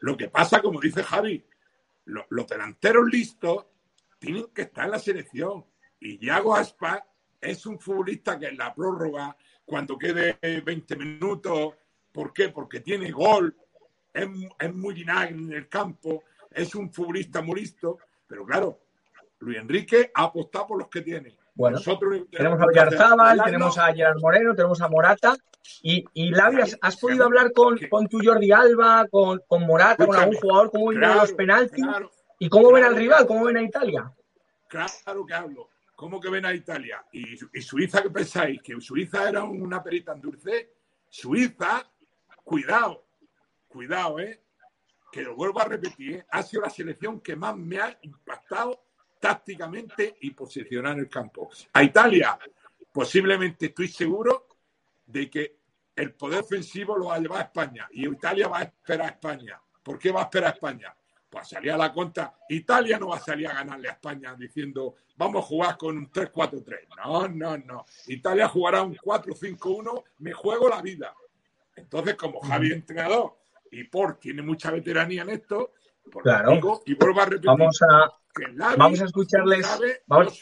[0.00, 1.44] lo que pasa, como dice Javi,
[2.06, 3.66] los, delanteros listos
[4.18, 5.64] tienen que estar en la selección.
[6.00, 7.06] Y Yago Aspa
[7.40, 11.74] es un futbolista que en la prórroga, cuando quede 20 minutos,
[12.12, 12.48] ¿por qué?
[12.48, 13.54] Porque tiene gol,
[14.12, 18.80] es, es muy dinámico en el campo, es un futbolista muy listo, pero claro,
[19.40, 21.36] Luis Enrique ha apostado por los que tiene.
[21.54, 25.36] Bueno, Nosotros tenemos a Villarzábal, tenemos a Gerard Moreno, tenemos a Morata.
[25.82, 30.16] Y, y Lavi, ¿has, podido hablar con, con tu Jordi Alba, con, con Morata, con
[30.16, 30.70] algún jugador?
[30.70, 31.84] ¿Cómo ven los penaltis?
[32.38, 33.26] ¿Y cómo ven al rival?
[33.26, 34.10] ¿Cómo ven a Italia?
[34.68, 35.68] Claro que hablo.
[35.94, 37.04] ¿Cómo que ven a Italia?
[37.12, 38.62] ¿Y, y Suiza qué pensáis?
[38.62, 40.72] ¿Que Suiza era una perita en dulce?
[41.10, 41.86] Suiza,
[42.50, 43.06] cuidado,
[43.68, 44.42] cuidado, ¿eh?
[45.12, 46.26] Que lo vuelvo a repetir, ¿eh?
[46.32, 48.86] ha sido la selección que más me ha impactado
[49.20, 51.48] tácticamente y posicionar en el campo.
[51.72, 52.36] A Italia,
[52.90, 54.48] posiblemente estoy seguro
[55.06, 55.60] de que
[55.94, 59.10] el poder ofensivo lo va a llevar a España y Italia va a esperar a
[59.10, 59.62] España.
[59.80, 60.96] ¿Por qué va a esperar a España?
[61.28, 62.36] Pues salía a la cuenta.
[62.48, 66.10] Italia no va a salir a ganarle a España diciendo vamos a jugar con un
[66.10, 66.88] 3-4-3.
[66.96, 67.84] No, no, no.
[68.08, 71.14] Italia jugará un 4-5-1, me juego la vida.
[71.80, 73.36] Entonces, como Javi entrenador
[73.70, 75.72] y Por tiene mucha veteranía en esto,
[76.10, 76.82] por claro.
[76.86, 78.10] y vuelvo a repetir, vamos a,
[78.76, 79.66] vamos a escucharles.
[80.06, 80.40] vamos.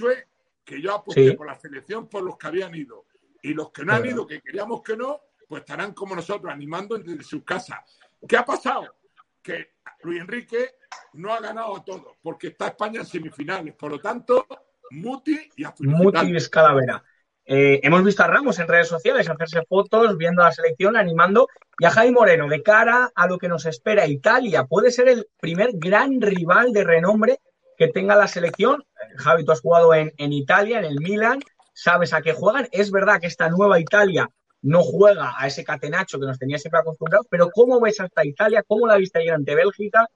[0.65, 3.07] que yo aposté por la selección por los que habían ido.
[3.43, 6.99] Y los que no han ido, que queríamos que no, pues estarán como nosotros, animando
[6.99, 7.79] desde sus casas.
[8.27, 8.97] ¿Qué ha pasado?
[9.43, 10.75] Que Luis Enrique
[11.15, 13.75] no ha ganado a todos, porque está España en semifinales.
[13.75, 14.47] Por lo tanto,
[14.91, 17.03] Muti y a Muti es calavera.
[17.51, 21.49] Eh, hemos visto a Ramos en redes sociales hacerse fotos, viendo a la selección, animando.
[21.79, 25.29] Y a Jaime Moreno, de cara a lo que nos espera Italia, puede ser el
[25.41, 27.41] primer gran rival de renombre
[27.79, 28.85] que tenga la selección.
[29.17, 31.41] Javi, tú has jugado en, Italia, en el Milan,
[31.73, 32.69] sabes a qué juegan.
[32.71, 34.29] Es verdad que esta nueva Italia
[34.61, 38.63] no juega a ese catenacho que nos tenía siempre acostumbrados, pero ¿cómo ves hasta Italia?
[38.67, 40.07] ¿Cómo la viste ayer ante Bélgica?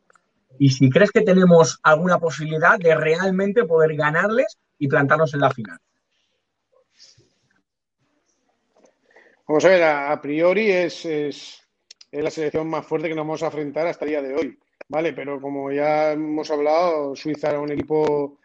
[0.58, 5.50] Y si crees que tenemos alguna posibilidad de realmente poder ganarles y plantarnos en la
[5.50, 5.78] final.
[9.52, 11.62] Vamos a ver, a, priori es, es,
[12.10, 15.12] la selección más fuerte que nos vamos a enfrentar hasta el día de hoy, ¿vale?
[15.12, 18.38] Pero como ya hemos hablado, Suiza era un equipo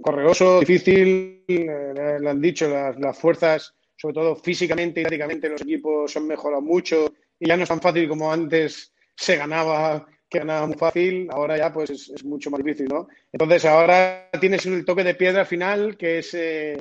[0.00, 6.16] correoso, difícil, eh, le han dicho, las, fuerzas, sobre todo físicamente y tácticamente, los equipos
[6.16, 10.68] han mejorado mucho y ya no es tan fácil como antes se ganaba, que ganaba
[10.68, 13.08] muy fácil, ahora ya pues es, mucho más difícil, ¿no?
[13.32, 16.78] Entonces ahora tienes el toque de piedra final que es, eh,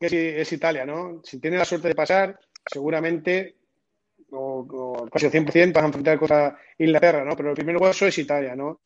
[0.00, 1.20] que es, es Italia, ¿no?
[1.22, 3.56] Si tienes la suerte de pasar, seguramente,
[4.30, 7.36] o, casi al 100%, vas a enfrentar contra Inglaterra, ¿no?
[7.36, 8.80] Pero el primer hueso es Italia, ¿no?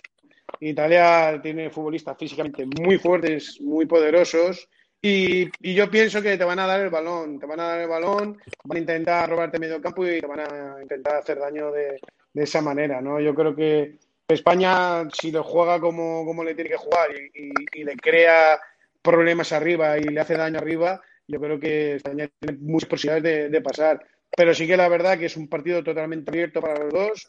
[0.60, 4.68] Italia tiene futbolistas físicamente muy fuertes, muy poderosos,
[5.00, 7.88] y, yo pienso que te van a dar el balón, te van a dar el
[7.88, 12.00] balón, van a intentar robarte medio campo y te van a intentar hacer daño de,
[12.34, 13.20] esa manera, ¿no?
[13.20, 17.96] Yo creo que España, si lo juega como, como le tiene que jugar y, le
[17.96, 18.60] crea
[19.02, 23.60] problemas arriba y le hace daño arriba, yo creo que España tiene muchas posibilidades de,
[23.60, 24.04] pasar.
[24.34, 27.28] Pero sí que la verdad que es un partido totalmente abierto para los dos.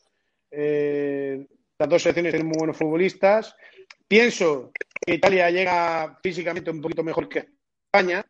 [0.51, 1.45] Eh,
[1.77, 3.55] las dos selecciones tienen muy buenos futbolistas.
[4.07, 4.71] Pienso
[5.05, 7.49] que Italia llega físicamente un poquito mejor que
[7.85, 8.25] España,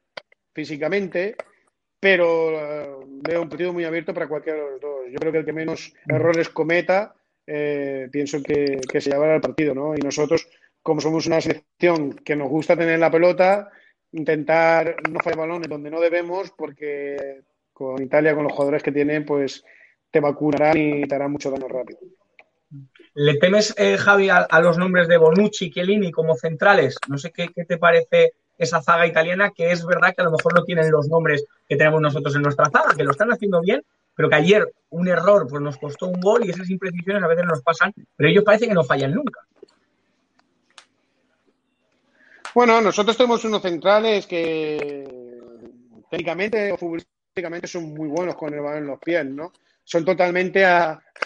[0.53, 1.35] físicamente,
[1.99, 5.01] pero eh, veo un partido muy abierto para cualquiera de los dos.
[5.11, 9.41] Yo creo que el que menos errores cometa, eh, pienso que, que se llevará el
[9.41, 9.95] partido, ¿no?
[9.95, 10.47] Y nosotros,
[10.81, 13.69] como somos una selección que nos gusta tener la pelota,
[14.11, 17.41] intentar no fallar balones donde no debemos, porque
[17.73, 19.63] con Italia, con los jugadores que tienen, pues
[20.11, 21.99] te vacunarán y te harán mucho daño rápido.
[23.15, 26.97] ¿Le temes, eh, Javi, a, los nombres de Bonucci y Chiellini como centrales?
[27.07, 30.53] No sé qué, te parece esa zaga italiana, que es verdad que a lo mejor
[30.53, 33.83] no tienen los nombres que tenemos nosotros en nuestra zaga, que lo están haciendo bien,
[34.15, 37.45] pero que ayer un error pues nos costó un gol y esas imprecisiones a veces
[37.45, 39.39] nos pasan, pero ellos parece que no fallan nunca.
[42.55, 45.07] Bueno, nosotros tenemos unos centrales que
[46.09, 49.53] técnicamente o futbolísticamente son muy buenos con el balón en los pies, ¿no?
[49.83, 50.65] Son totalmente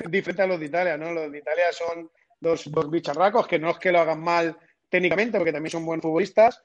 [0.09, 1.11] diferentes a los de Italia, ¿no?
[1.13, 2.09] Los de Italia son
[2.39, 4.57] dos, dos bicharracos que no es que lo hagan mal
[4.89, 6.61] técnicamente, porque también son buenos futbolistas,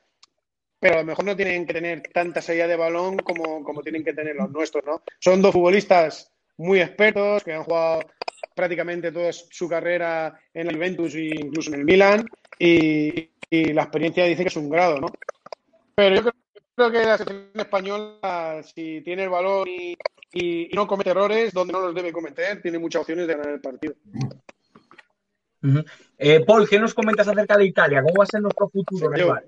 [0.79, 4.05] pero a lo mejor no tienen que tener tanta salida de balón como, como tienen
[4.05, 5.03] que tener los nuestros, ¿no?
[5.21, 8.01] Son dos futbolistas muy expertos que han jugado
[8.55, 12.27] prácticamente toda su carrera en la Juventus e incluso en el Milan
[12.59, 15.09] y, y la experiencia dice que es un grado, ¿no?
[15.95, 16.31] Pero yo
[16.75, 19.97] creo que la selección española, si tiene el valor y,
[20.33, 23.61] y, no comete errores donde no los debe cometer, tiene muchas opciones de ganar el
[23.61, 23.95] partido.
[26.19, 28.03] eh, Paul, ¿qué nos comentas acerca de Italia?
[28.03, 29.47] ¿Cómo va a ser nuestro futuro rival?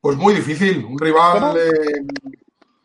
[0.00, 0.84] Pues muy difícil.
[0.84, 1.56] Un rival.
[1.56, 2.04] Eh,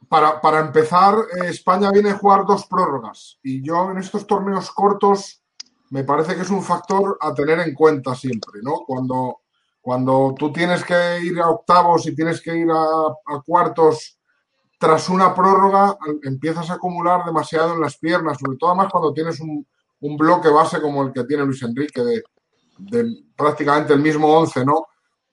[0.08, 3.40] para, para, empezar, eh, España viene a jugar dos prórrogas.
[3.44, 5.44] Y yo en estos torneos cortos
[5.90, 8.84] me parece que es un factor a tener en cuenta siempre, ¿no?
[8.86, 9.42] Cuando,
[9.82, 14.18] cuando tú tienes que ir a octavos y tienes que ir a, cuartos
[14.80, 19.40] tras una prórroga, empiezas a acumular demasiado en las piernas, sobre todo más cuando tienes
[19.40, 19.66] un,
[20.18, 22.24] bloque base como el que tiene Luis Enrique, de,
[22.78, 24.88] de prácticamente el mismo once, ¿no?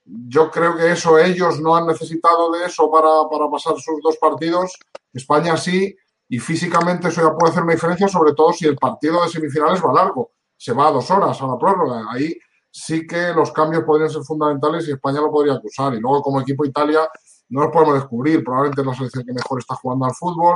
[0.07, 4.17] Yo creo que eso ellos no han necesitado de eso para, para, pasar sus dos
[4.19, 4.79] partidos.
[5.13, 5.95] España sí,
[6.29, 9.83] y físicamente eso ya puede hacer una diferencia, sobre todo si el partido de semifinales
[9.83, 12.07] va largo, se va a dos horas a la prórroga.
[12.11, 12.37] Ahí
[12.71, 15.95] sí que los cambios podrían ser fundamentales y España lo podría acusar.
[15.95, 17.09] Y luego como equipo Italia
[17.51, 20.55] no lo podemos descubrir, probablemente es la selección que mejor está jugando al fútbol,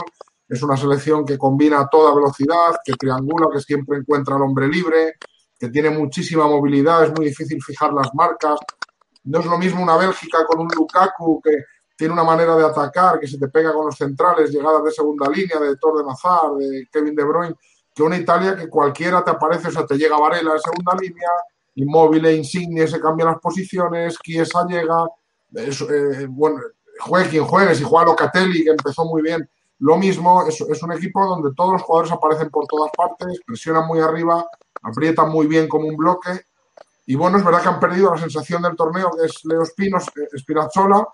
[0.49, 5.15] es una selección que combina toda velocidad, que triangula, que siempre encuentra al hombre libre,
[5.59, 8.59] que tiene muchísima movilidad, es muy difícil fijar las marcas,
[9.25, 11.51] no es lo mismo una Bélgica con un Lukaku que
[11.97, 15.29] tiene una manera de atacar, que se te pega con los centrales, llegadas de segunda
[15.29, 17.57] línea, de Tor de Nazar, de Kevin De Bruyne,
[17.99, 21.29] que una Italia que cualquiera te aparece, o sea, te llega Varela de segunda línea,
[21.75, 25.05] Inmóvil e Insigne se cambian las posiciones, Chiesa llega,
[25.53, 26.61] es, eh, bueno,
[27.01, 30.93] juegue quien juegue, si juega Locatelli, que empezó muy bien, lo mismo, es, es, un
[30.93, 34.47] equipo donde todos los jugadores aparecen por todas partes, presionan muy arriba,
[34.81, 36.43] aprietan muy bien como un bloque.
[37.07, 40.05] Y bueno, es verdad que han perdido la sensación del torneo, que es Leo Espinos,
[40.37, 41.05] Spinazzola,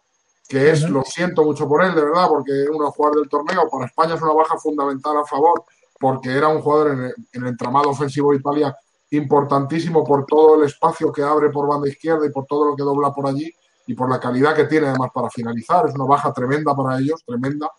[0.47, 3.87] que es, lo siento mucho por él, de verdad, porque uno jugador del torneo, para
[3.87, 5.65] España es una baja fundamental a favor,
[6.05, 8.77] porque era un jugador en el, en el entramado ofensivo de Italia
[9.13, 12.83] importantísimo por todo el espacio que abre por banda izquierda y por todo lo que
[12.83, 13.51] dobla por allí
[13.87, 15.87] y por la calidad que tiene además para finalizar.
[15.89, 17.71] Es una baja tremenda para ellos, tremenda.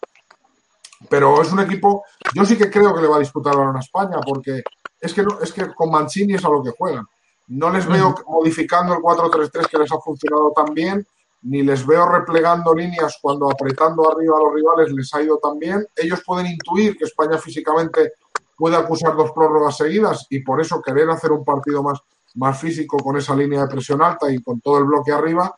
[1.07, 3.81] Pero es un equipo, yo sí que creo que le va a disputar balón a
[3.81, 4.63] España, porque
[4.99, 7.05] es que, no, es que con Mancini es a lo que juegan.
[7.49, 11.05] No les veo modificando el 4-3-3 que les ha funcionado tan bien,
[11.45, 15.59] ni les veo replegando líneas cuando apretando arriba a los rivales les ha ido tan
[15.59, 15.85] bien.
[15.95, 18.13] Ellos pueden intuir que España físicamente
[18.57, 21.99] puede acusar dos prórrogas seguidas y por eso querer hacer un partido más,
[22.35, 25.55] más físico con esa línea de presión alta y con todo el bloque arriba.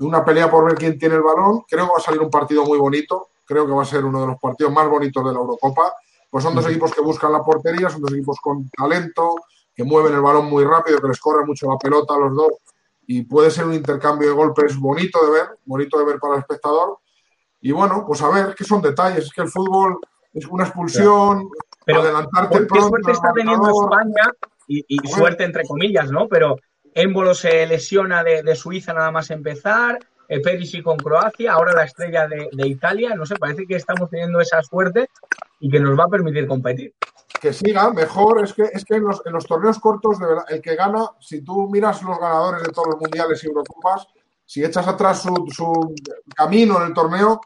[0.00, 1.62] Una pelea por ver quién tiene el balón.
[1.68, 3.28] Creo que va a salir un partido muy bonito.
[3.44, 5.92] Creo que va a ser uno de los partidos más bonitos de la Eurocopa.
[6.28, 9.36] Pues son dos equipos que buscan la portería, son dos equipos con talento,
[9.72, 12.52] que mueven el balón muy rápido, que les corre mucho la pelota a los dos
[13.06, 16.40] y puede ser un intercambio de golpes bonito de ver, bonito de ver para el
[16.40, 16.98] espectador.
[17.60, 19.98] Y bueno, pues a ver, que son detalles, es que el fútbol
[20.32, 21.48] es una expulsión,
[21.84, 22.88] Pero, adelantarte ¿qué pronto.
[22.88, 24.32] suerte está teniendo España?
[24.66, 25.16] Y, y Bueno.
[25.16, 26.28] suerte entre comillas, ¿no?
[26.28, 26.56] Pero
[26.94, 29.98] Émbolo se lesiona de, de Suiza nada más empezar,
[30.40, 34.62] Perisic con Croacia, ahora la estrella de, Italia, no sé, parece que estamos teniendo esa
[34.62, 35.10] suerte
[35.60, 36.94] y que nos va a permitir competir.
[37.40, 38.42] que siga mejor.
[38.44, 41.68] Es que, es que en, los, torneos cortos, de verdad, el que gana, si tú
[41.68, 44.06] miras los ganadores de todos los mundiales y Eurocopas,
[44.44, 45.94] si echas atrás su
[46.34, 47.40] camino en el torneo,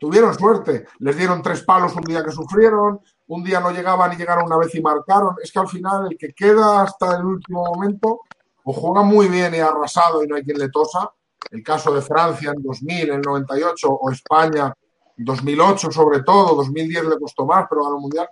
[0.00, 0.86] tuvieron suerte.
[0.98, 4.56] Les dieron tres palos un día que sufrieron, un día no llegaban y llegaron una
[4.56, 5.36] vez y marcaron.
[5.42, 8.22] Es que al final el que queda hasta el último momento
[8.64, 11.12] o juega muy bien y arrasado y no hay quien le tosa.
[11.50, 14.72] El caso de Francia en 2000, en 98 o España
[15.16, 18.28] en 2008 sobre todo, 2010 le costó más, pero ganó el mundial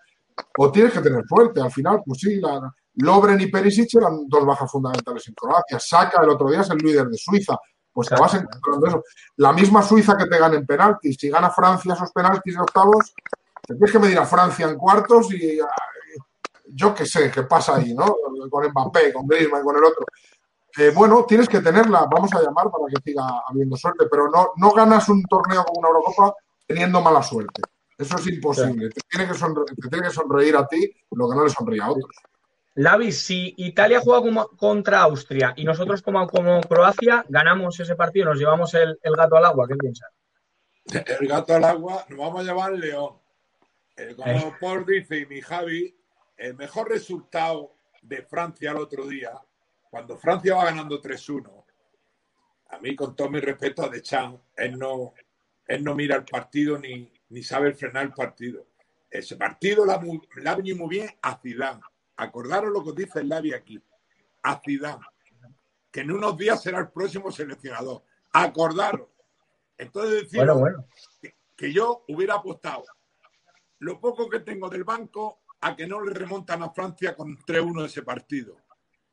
[0.56, 1.60] o tienes que tener suerte.
[1.60, 5.78] Al final, pues sí, la, Lobren y Perisic eran dos bajas fundamentales en Croacia.
[5.78, 7.56] Saca el otro día es el líder de Suiza.
[7.92, 9.04] Pues te vas encontrando eso.
[9.36, 11.16] La misma Suiza que te gana en penaltis.
[11.18, 13.14] Si gana Francia esos penaltis de octavos,
[13.66, 16.18] te tienes que medir a Francia en cuartos y ay,
[16.66, 18.16] yo qué sé qué pasa ahí, ¿no?
[18.50, 20.04] Con Mbappé, con Griezmann, con el otro.
[20.76, 24.52] Eh, bueno, tienes que tenerla, vamos a llamar para que siga habiendo suerte, pero no,
[24.56, 26.34] no ganas un torneo como una Eurocopa
[26.66, 27.62] teniendo mala suerte.
[27.96, 28.90] Eso es imposible.
[28.90, 31.82] Te tiene, que sonreír, te tiene que sonreír a ti lo que no le sonríe
[31.82, 32.10] a otros.
[32.74, 38.26] Lavi, si Italia juega como, contra Austria y nosotros como, como Croacia ganamos ese partido,
[38.26, 40.10] nos llevamos el, el, gato al agua, ¿qué piensas?
[41.20, 43.18] El gato al agua, nos vamos a llevar el león.
[43.96, 44.52] Eh, como eh.
[44.60, 45.98] Paul dice y mi Javi,
[46.36, 49.32] el mejor resultado de Francia el otro día,
[49.90, 51.64] cuando Francia va ganando 3-1,
[52.70, 55.14] a mí con todo mi respeto a Deschamps, él no,
[55.66, 58.66] él no mira el partido ni, ni sabe frenar el partido.
[59.10, 61.80] Ese partido la, ha venido muy bien a Zidane.
[62.16, 63.82] Acordaros lo que dice el Lavi aquí.
[64.42, 65.04] A Zidane.
[65.90, 68.02] Que en unos días será el próximo seleccionador.
[68.32, 69.08] Acordaros.
[69.78, 70.84] Entonces decir Bueno, bueno.
[71.22, 72.84] que, que yo hubiera apostado
[73.78, 77.86] lo poco que tengo del banco a que no le remontan a Francia con 3-1
[77.86, 78.56] ese partido.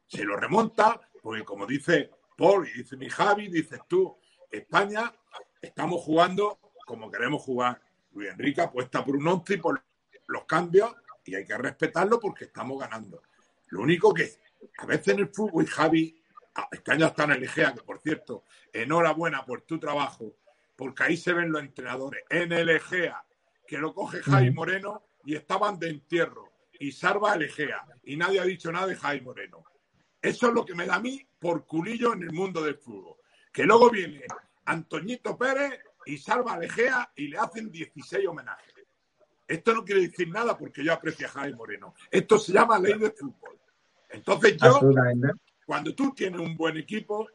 [0.08, 4.18] Se lo remonta, porque como dice Paul y dice mi Javi, dices tú,
[4.51, 5.14] España
[5.62, 7.82] estamos jugando como queremos jugar.
[8.12, 9.84] Luis Enrique apuesta por un 11 y por
[10.28, 10.95] los cambios
[11.26, 13.24] y hay que respetarlo porque estamos ganando.
[13.68, 14.32] Lo único que
[14.78, 16.24] a veces en el fútbol, y Javi,
[16.72, 20.38] este año está en el Egea, que por cierto, enhorabuena por tu trabajo,
[20.76, 22.24] porque ahí se ven los entrenadores.
[22.30, 23.26] En el Egea,
[23.68, 28.39] que lo coge Javi Moreno y estaban de entierro y salva el Egea y nadie
[28.39, 29.64] ha dicho nada de Javi Moreno.
[30.26, 33.17] Eso es lo que me da a mí por culillo en el mundo del fútbol.
[33.53, 34.23] Que luego viene
[34.65, 38.73] Antoñito Pérez y salva a Egea y le hacen 16 homenajes.
[39.47, 41.93] Esto no quiere decir nada porque yo aprecio a Javi Moreno.
[42.09, 43.59] Esto se llama ley de fútbol.
[44.09, 44.80] Entonces yo,
[45.63, 47.28] cuando tú tienes un buen equipo,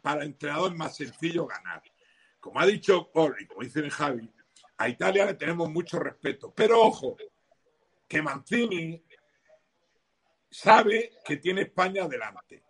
[0.00, 1.82] para el entrenador es más sencillo ganar.
[2.40, 4.32] Como ha dicho Paul y como dice Javi,
[4.78, 6.50] a Italia le tenemos mucho respeto.
[6.56, 7.14] Pero ojo,
[8.08, 9.04] que Mancini
[10.50, 12.62] sabe que tiene España adelante.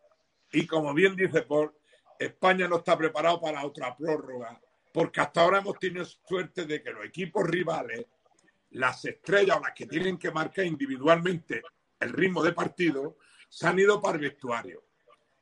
[0.52, 1.72] Y como bien dice Paul,
[2.18, 4.60] España no está preparado para otra prórroga,
[4.92, 8.06] porque hasta ahora hemos tenido suerte de que los equipos rivales,
[8.70, 11.62] las estrellas o las que tienen que marcar individualmente
[12.00, 13.18] el ritmo de partido,
[13.48, 14.84] se han ido para el vestuario.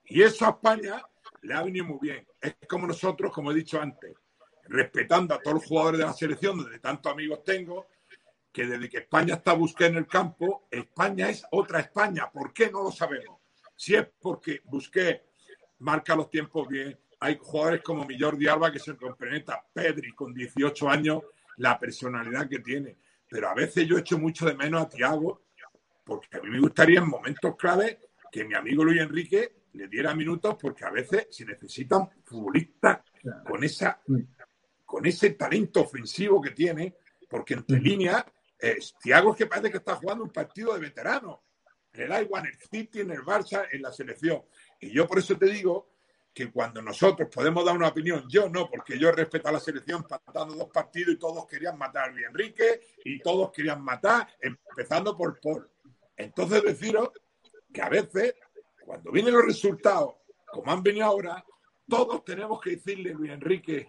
[0.04, 1.02] Y eso a España
[1.42, 2.26] le ha venido muy bien.
[2.40, 4.14] Es como nosotros, como he dicho antes,
[4.64, 7.86] respetando a todos los jugadores de la selección, donde tantos amigos tengo,
[8.56, 12.30] que desde que España está Busqué en el campo, España es otra España.
[12.32, 12.70] ¿Por qué?
[12.70, 13.38] No lo sabemos.
[13.76, 15.24] Si es porque Busqué
[15.80, 20.88] marca los tiempos bien, hay jugadores como Millor Alba que se complementa, Pedri con 18
[20.88, 21.22] años,
[21.58, 22.96] la personalidad que tiene.
[23.28, 25.42] Pero a veces yo echo mucho de menos a Tiago,
[26.02, 30.14] porque a mí me gustaría en momentos clave que mi amigo Luis Enrique le diera
[30.14, 33.00] minutos, porque a veces se necesitan futbolistas
[33.46, 34.00] con esa
[34.86, 36.94] con ese talento ofensivo que tiene,
[37.28, 38.24] porque entre líneas,
[38.58, 38.94] eh, es
[39.36, 41.40] que parece que está jugando un partido de veteranos.
[41.92, 44.42] Le da igual en el City, en el Barça, en la selección.
[44.80, 45.92] Y yo por eso te digo
[46.32, 50.02] que cuando nosotros podemos dar una opinión, yo no, porque yo respeto a la selección
[50.02, 55.16] pasando dos partidos y todos querían matar a Luis Enrique y todos querían matar, empezando
[55.16, 55.70] por Paul.
[56.14, 57.10] Entonces deciros
[57.72, 58.34] que a veces,
[58.84, 61.42] cuando vienen los resultados, como han venido ahora,
[61.88, 63.88] todos tenemos que decirle, Luis Enrique,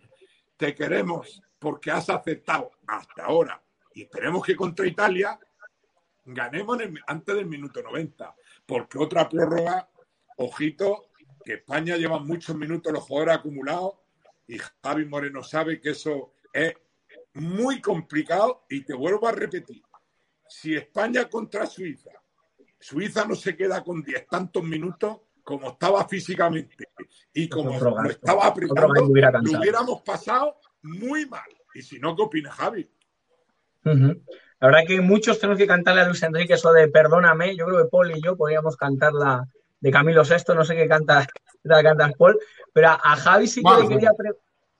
[0.55, 3.61] te queremos porque has aceptado hasta ahora
[3.97, 5.39] y esperemos que contra Italia
[6.23, 9.89] ganemos en el- antes del minuto 90, porque otra prórroga,
[10.37, 11.09] ojito,
[11.43, 13.93] que España lleva muchos minutos los jugadores acumulados
[14.47, 16.75] y Javi Moreno sabe que eso es
[17.33, 19.81] muy complicado y te vuelvo a repetir,
[20.47, 22.11] si España contra Suiza,
[22.79, 26.89] Suiza no se queda con diez tantos minutos como estaba físicamente
[27.33, 27.71] y como
[28.03, 28.93] lo estaba apretando,
[29.41, 31.49] lo hubiéramos pasado muy mal.
[31.73, 32.87] Y si no, ¿qué opina Javi?
[33.83, 37.55] La verdad que muchos tenemos que cantarle a Luis Enrique eso de perdóname.
[37.55, 39.47] Yo creo que Paul y yo podríamos cantar la
[39.79, 41.25] de Camilo VI, no sé qué canta,
[41.63, 42.39] qué tal cantas Paul,
[42.73, 44.31] pero a, Javi sí que Mal, le quería pre-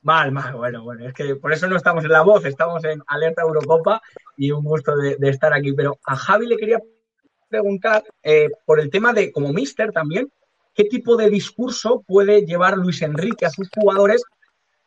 [0.01, 3.01] Mal, mal, bueno, bueno, es que por eso no estamos en la voz, estamos en
[3.07, 4.01] Alerta Eurocopa
[4.37, 5.73] y un gusto de, de estar aquí.
[5.73, 6.79] Pero a Javi le quería
[7.49, 10.31] preguntar eh, por el tema de, como mister también,
[10.73, 14.23] ¿qué tipo de discurso puede llevar Luis Enrique a sus jugadores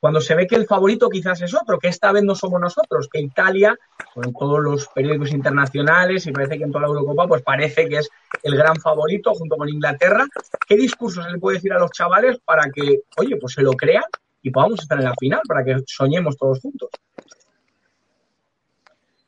[0.00, 3.08] cuando se ve que el favorito quizás es otro, que esta vez no somos nosotros,
[3.12, 3.78] que Italia,
[4.14, 7.98] con todos los periódicos internacionales y parece que en toda la Eurocopa, pues parece que
[7.98, 8.08] es
[8.42, 10.26] el gran favorito junto con Inglaterra.
[10.66, 13.72] ¿Qué discurso se le puede decir a los chavales para que, oye, pues se lo
[13.72, 14.04] crean
[14.42, 16.88] y podamos estar en la final, para que soñemos todos juntos?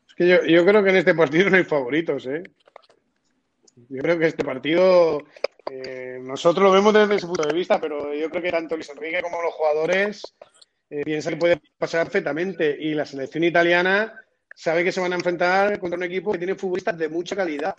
[0.09, 2.43] Es que yo, creo que en este partido no hay favoritos, ¿eh?
[3.91, 5.23] Yo creo que este partido
[5.71, 8.89] eh, nosotros lo vemos desde ese punto de vista, pero yo creo que tanto Luis
[8.89, 10.23] Enrique como los jugadores
[10.93, 14.13] eh, piensan que puede pasar perfectamente y la selección italiana
[14.55, 17.75] sabe que se van a enfrentar contra un equipo que tiene futbolistas de mucha calidad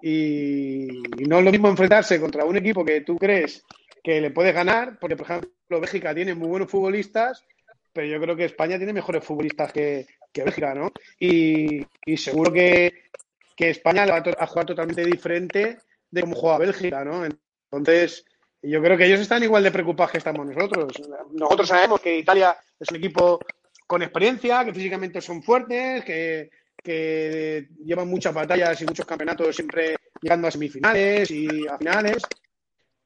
[0.00, 0.86] y,
[1.20, 3.64] y no es lo mismo enfrentarse contra un equipo que tú crees
[4.00, 7.44] que le puedes ganar, porque por ejemplo Bélgica tiene muy buenos futbolistas,
[7.92, 10.92] pero yo creo que España tiene mejores futbolistas que, que Bélgica, ¿no?
[11.18, 13.10] Y, y seguro que,
[13.56, 15.78] que España le va a jugar totalmente diferente
[16.12, 17.24] de cómo juega Bélgica, ¿no?
[17.24, 18.24] Entonces,
[18.62, 20.92] yo creo que ellos están igual de preocupados que estamos nosotros.
[21.32, 23.40] Nosotros sabemos que Italia es un equipo
[23.86, 26.50] con experiencia, que físicamente son fuertes, que,
[26.82, 32.22] que llevan muchas batallas y muchos campeonatos siempre llegando a semifinales y a finales,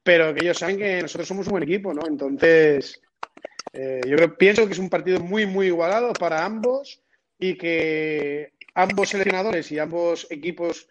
[0.03, 2.05] pero que ellos saben que nosotros somos un buen equipo, ¿no?
[2.07, 3.01] Entonces,
[3.73, 7.01] eh, yo creo, pienso que es un partido muy, muy igualado para ambos
[7.39, 10.87] y que ambos seleccionadores y ambos equipos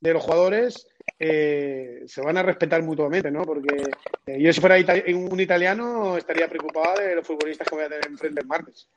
[0.00, 0.88] de los jugadores
[1.18, 3.42] eh, se van a respetar mutuamente, ¿no?
[3.44, 3.90] Porque
[4.26, 7.88] eh, yo si fuera ita- un italiano estaría preocupado de los futbolistas que voy a
[7.88, 8.88] tener enfrente el martes.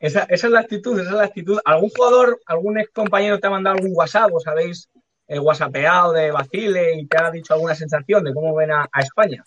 [0.00, 1.58] Esa, esa es la actitud, esa es la actitud.
[1.64, 4.32] ¿Algún jugador, algún ex compañero te ha mandado algún WhatsApp?
[4.32, 4.88] ¿Os habéis
[5.28, 9.00] eh, whatsappeado de Basile y te ha dicho alguna sensación de cómo ven a, a
[9.00, 9.44] España?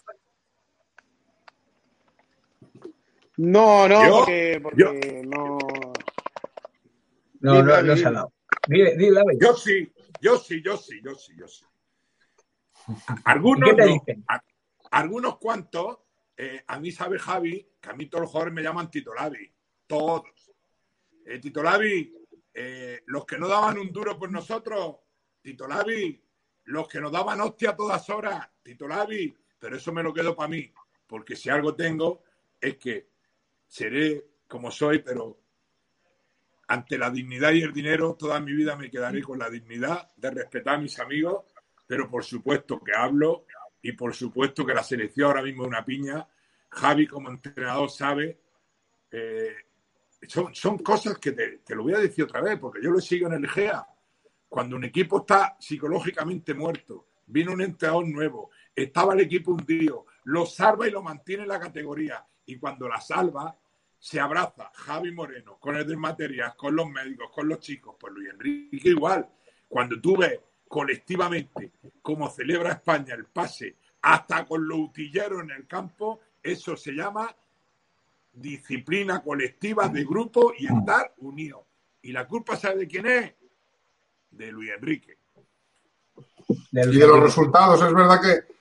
[3.37, 5.57] No, no, Yo- porque, porque no.
[7.41, 8.11] No, no, no se ha dile.
[8.11, 8.31] dado.
[8.67, 9.37] Dile, dile, David.
[9.41, 9.91] Yo sí,
[10.25, 11.65] yo sí, yo sí, yo sí, yo sí.
[13.25, 13.69] Algunos,
[14.89, 15.99] algunos cuantos,
[16.35, 19.53] eh, a mí sabe Javi, que a mí todos los jugadores me llaman Tito Lavi,
[19.85, 20.23] todos.
[21.25, 22.11] Eh, Tito Lavi,
[22.51, 24.97] eh, los que no daban un duro por nosotros,
[25.43, 26.19] Tito Lavi,
[26.63, 30.35] los que nos daban hostia a todas horas, Tito Lavi, pero eso me lo quedo
[30.35, 30.73] para mí,
[31.05, 32.23] porque si algo tengo
[32.59, 33.09] es que
[33.67, 35.44] seré como soy, pero
[36.67, 40.31] ante la dignidad y el dinero, toda mi vida me quedaré con la dignidad de
[40.31, 41.45] respetar a mis amigos,
[41.85, 43.45] pero por supuesto que hablo
[43.81, 46.27] y por supuesto que la selección ahora mismo es una piña.
[46.69, 48.39] Javi como entrenador sabe,
[49.11, 49.55] eh,
[50.27, 53.27] son, son cosas que te, lo voy a decir otra vez, porque yo lo sigo
[53.27, 53.87] en el GEA.
[54.49, 60.45] Cuando un equipo está psicológicamente muerto, viene un entrenador nuevo, estaba el equipo hundido, lo
[60.45, 62.25] salva y lo mantiene en la categoría.
[62.45, 63.55] Y cuando la salva,
[63.99, 68.13] se abraza Javi Moreno con el del material, con los médicos, con los chicos, pues
[68.13, 69.27] Luis Enrique igual.
[69.67, 71.71] Cuando tú ves colectivamente
[72.01, 77.35] cómo celebra España el pase, hasta con los utilleros en el campo, eso se llama
[78.33, 81.61] disciplina colectiva de grupo y estar unidos.
[82.01, 83.33] ¿Y la culpa sabe de quién es?
[84.29, 85.17] De Luis Enrique.
[86.71, 87.81] y de los resultados.
[87.81, 88.55] Es verdad que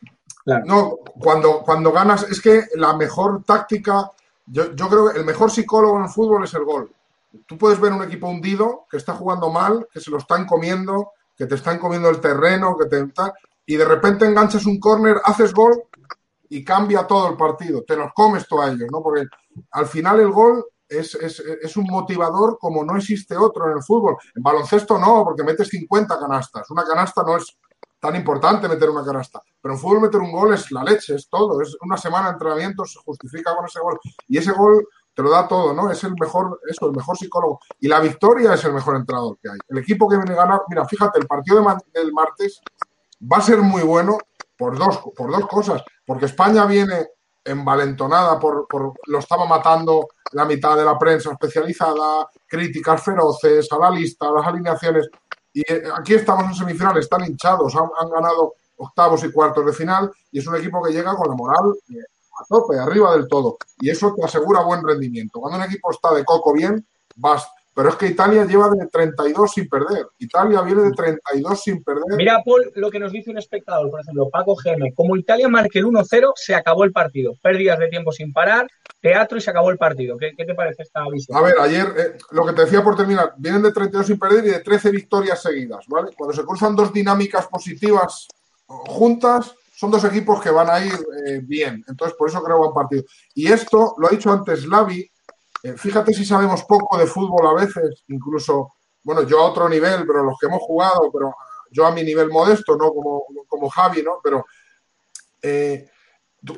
[0.45, 0.65] Claro.
[0.67, 4.11] no, cuando, cuando ganas, es que la mejor táctica,
[4.47, 6.91] yo, yo creo que el mejor psicólogo en el fútbol es el gol.
[7.47, 11.13] Tú puedes ver un equipo hundido que está jugando mal, que se lo están comiendo,
[11.37, 13.05] que te están comiendo el terreno, que te
[13.67, 15.85] y de repente enganchas un córner, haces gol
[16.49, 17.83] y cambia todo el partido.
[17.83, 19.03] Te los comes tú a ellos, ¿no?
[19.03, 19.27] Porque
[19.71, 23.83] al final el gol es, es, es un motivador como no existe otro en el
[23.83, 24.17] fútbol.
[24.35, 26.71] En baloncesto no, porque metes 50 canastas.
[26.71, 27.57] Una canasta no es
[28.05, 29.41] tan importante meter una canasta.
[29.63, 31.63] Pero en fútbol meter un gol es la leche, es todo.
[31.63, 33.99] Es una semana de entrenamiento, se justifica con ese gol.
[34.29, 35.91] Y ese gol te lo da todo, ¿no?
[35.91, 37.61] Es el mejor, eso, el mejor psicólogo.
[37.81, 39.59] Y la victoria es el mejor entrenador que hay.
[39.71, 42.61] El equipo que viene a ganar, mira, fíjate, el partido de del martes
[43.23, 44.19] va a ser muy bueno
[44.59, 45.83] por dos, por dos cosas.
[46.05, 47.07] Porque España viene
[47.43, 53.79] envalentonada por, por lo estaba matando la mitad de la prensa especializada, críticas feroces a
[53.79, 55.09] la lista, a las alineaciones.
[55.55, 59.73] Y eh, aquí estamos en semifinales, están hinchados, han, han ganado octavos y cuartos de
[59.73, 61.95] final y es un equipo que llega con la moral eh,
[62.41, 63.57] a tope, arriba del todo.
[63.81, 65.41] Y eso te asegura buen rendimiento.
[65.41, 66.85] Cuando un equipo está de coco bien,
[67.17, 67.47] vas.
[67.75, 70.07] Pero es que Italia lleva de 32 sin perder.
[70.19, 72.05] Italia viene de 32 sin perder.
[72.17, 74.95] Mira, Paul, lo que nos dice un espectador, por ejemplo, Paco GM.
[74.95, 77.35] Como Italia marque el 1-0, se acabó el partido.
[77.43, 78.69] Pérdidas de tiempo sin parar,
[79.01, 80.17] teatro y se acabó el partido.
[80.17, 81.37] ¿Qué, qué te parece esta visión?
[81.37, 84.45] A ver, ayer, eh, lo que te decía por terminar, vienen de 32 sin perder
[84.45, 86.13] y de 13 victorias seguidas, ¿vale?
[86.17, 88.29] Cuando se cruzan dos dinámicas positivas
[88.67, 90.95] juntas, son dos equipos que van a ir
[91.27, 91.85] eh, bien.
[91.89, 93.03] Entonces, por eso creo buen partido.
[93.35, 95.11] Y esto, lo ha dicho antes Lavi,
[95.65, 100.07] eh, fíjate si sabemos poco de fútbol a veces, incluso, bueno, yo a otro nivel,
[100.07, 101.35] pero los que hemos jugado, pero
[101.71, 104.21] yo a mi nivel modesto, no como, como Javi, ¿no?
[104.23, 104.45] Pero
[105.41, 105.89] eh,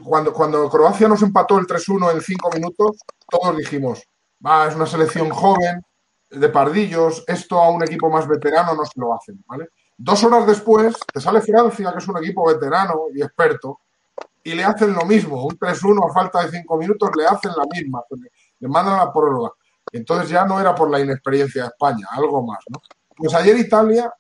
[0.03, 2.97] cuando, cuando Croacia nos empató el 3-1 en cinco minutos,
[3.31, 4.03] todos dijimos,
[4.45, 5.85] va, es una selección joven,
[6.29, 9.69] de pardillos, esto a un equipo más veterano no se lo hacen, ¿vale?
[9.97, 13.79] Dos horas después te sale Francia, que es un equipo veterano y experto,
[14.43, 17.65] y le hacen lo mismo, un 3-1 a falta de cinco minutos le hacen la
[17.73, 18.03] misma,
[18.61, 19.51] le, mandan a la prórroga.
[19.93, 22.81] Entonces ya no era por la inexperiencia de España, algo más, ¿no?
[23.17, 24.13] Pues ayer Italia,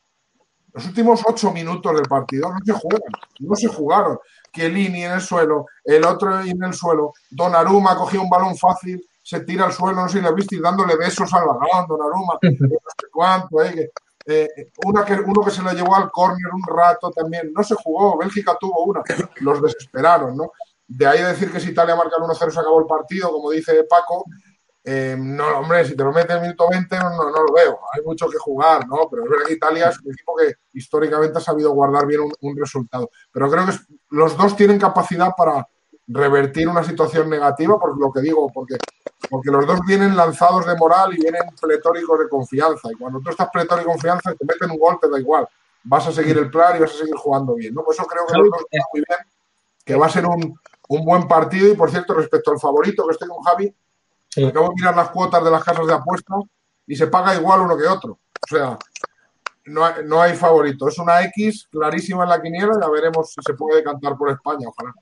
[0.72, 4.18] los últimos ocho minutos del partido no se juegan, no se jugaron.
[4.52, 9.40] Chiellini en el suelo, el otro en el suelo, Donnarumma cogió un balón fácil, se
[9.40, 13.06] tira al suelo, no sé si lo visteis, dándole besos al balón, Donnarumma, no sé
[13.12, 13.90] cuánto, eh,
[14.28, 14.48] eh,
[14.84, 18.18] una que, uno que se lo llevó al córner un rato también, no se jugó,
[18.18, 19.02] Bélgica tuvo una,
[19.40, 20.52] los desesperaron, ¿no?
[20.88, 23.84] De ahí decir que si Italia marca el 1-0 se acabó el partido, como dice
[23.84, 24.24] Paco,
[24.84, 28.04] eh, no, hombre, si te lo mete en minuto 20 no, no, lo veo, hay
[28.04, 29.08] mucho que jugar, ¿no?
[29.10, 32.32] Pero es verdad que Italia es un equipo que históricamente ha sabido guardar bien un,
[32.40, 33.10] un resultado.
[33.32, 33.80] Pero creo que es,
[34.10, 35.66] los dos tienen capacidad para
[36.08, 38.76] revertir una situación negativa, por lo que digo, porque,
[39.28, 42.88] porque los dos vienen lanzados de moral y vienen pletóricos de confianza.
[42.92, 45.48] Y cuando tú estás pletórico de confianza y te meten un gol, te da igual.
[45.82, 47.82] Vas a seguir el plan y vas a seguir jugando bien, ¿no?
[47.82, 49.18] Por eso creo que los dos están muy bien,
[49.84, 50.58] que va a ser un,
[50.88, 51.72] un buen partido.
[51.72, 53.74] Y por cierto, respecto al favorito que estoy con Javi,
[54.28, 54.44] Sí.
[54.44, 56.36] Acabo de mirar las cuotas de las casas de apuestas
[56.86, 58.12] y se paga igual uno que otro.
[58.12, 58.78] O sea,
[59.64, 60.88] no, hay, no hay favorito.
[60.88, 62.74] Es una X clarísima en la quiniela.
[62.78, 64.92] Ya veremos si se puede cantar por España, ojalá.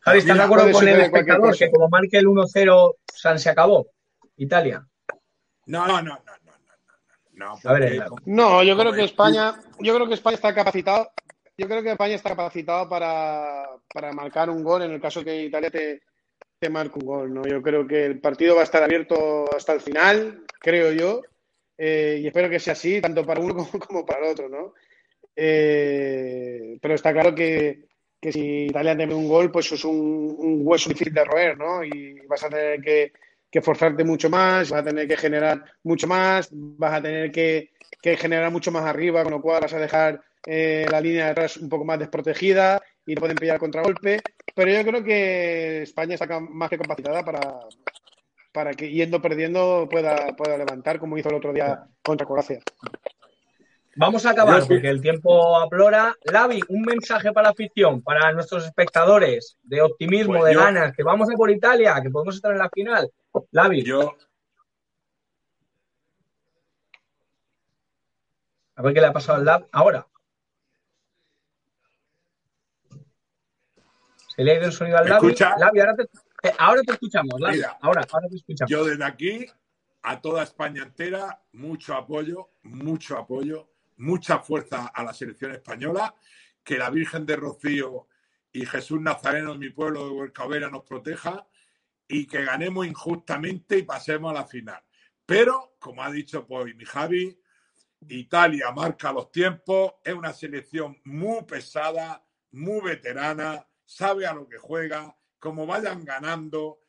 [0.00, 3.86] Javi, ¿estás de acuerdo con el espectador que como marque el 1-0, San se acabó?
[4.36, 4.84] Italia.
[5.66, 6.52] No, no, no, no, no,
[7.32, 7.70] no, no.
[7.70, 11.10] A ver, porque como- No, yo creo que España, yo creo que España está capacitado.
[11.56, 15.44] Yo creo que España está capacitado para, para marcar un gol en el caso que
[15.44, 16.00] Italia te,
[16.70, 17.42] marque un gol, ¿no?
[17.42, 21.22] Yo creo que el partido va a estar abierto hasta el final, creo yo,
[21.76, 24.74] eh, y espero que sea así, tanto para uno como, para el otro, ¿no?
[25.34, 27.86] Eh, pero está claro que,
[28.20, 31.58] que si Italia te mete un gol, pues es un, un hueso difícil de roer,
[31.58, 31.84] ¿no?
[31.84, 33.12] Y vas a tener que,
[33.50, 37.72] que forzarte mucho más, vas a tener que generar mucho más, vas a tener que,
[38.00, 41.30] que generar mucho más arriba, con lo cual vas a dejar eh, la línea de
[41.32, 44.20] atrás un poco más desprotegida y pueden pillar contragolpe.
[44.54, 47.40] Pero yo creo que España está más que capacitada para,
[48.52, 52.60] para que yendo perdiendo pueda, pueda levantar, como hizo el otro día contra Croacia.
[53.94, 56.16] Vamos a acabar porque el tiempo aplora.
[56.24, 60.96] Lavi, un mensaje para la afición, para nuestros espectadores, de optimismo, Pues de yo- ganas,
[60.96, 63.10] que vamos a por Italia, que podemos estar en la final.
[63.50, 64.16] Lavi, Yo,
[68.76, 69.64] a ver qué le ha pasado al Lavi.
[69.72, 70.06] Ahora.
[74.42, 75.54] ¿Se le ha ido el sonido al escucha?
[75.56, 76.04] Lavi, ahora te,
[76.42, 77.34] te- ahora te escuchamos.
[77.38, 77.78] Mira.
[77.80, 78.68] ahora, ahora te escuchamos.
[78.70, 79.46] yo desde aquí,
[80.02, 86.12] a toda España entera, mucho apoyo, mucho apoyo, mucha fuerza a la selección española,
[86.64, 88.08] que la Virgen de Rocío
[88.52, 91.46] y Jesús Nazareno en mi pueblo de Huercavera nos proteja
[92.08, 94.82] y que ganemos injustamente y pasemos a la final.
[95.24, 97.40] Pero, como ha dicho pues, mi Javi,
[98.08, 103.64] Italia marca los tiempos, es una selección muy pesada, muy veterana,
[103.94, 106.80] sabe a lo que juega, como vayan ganando,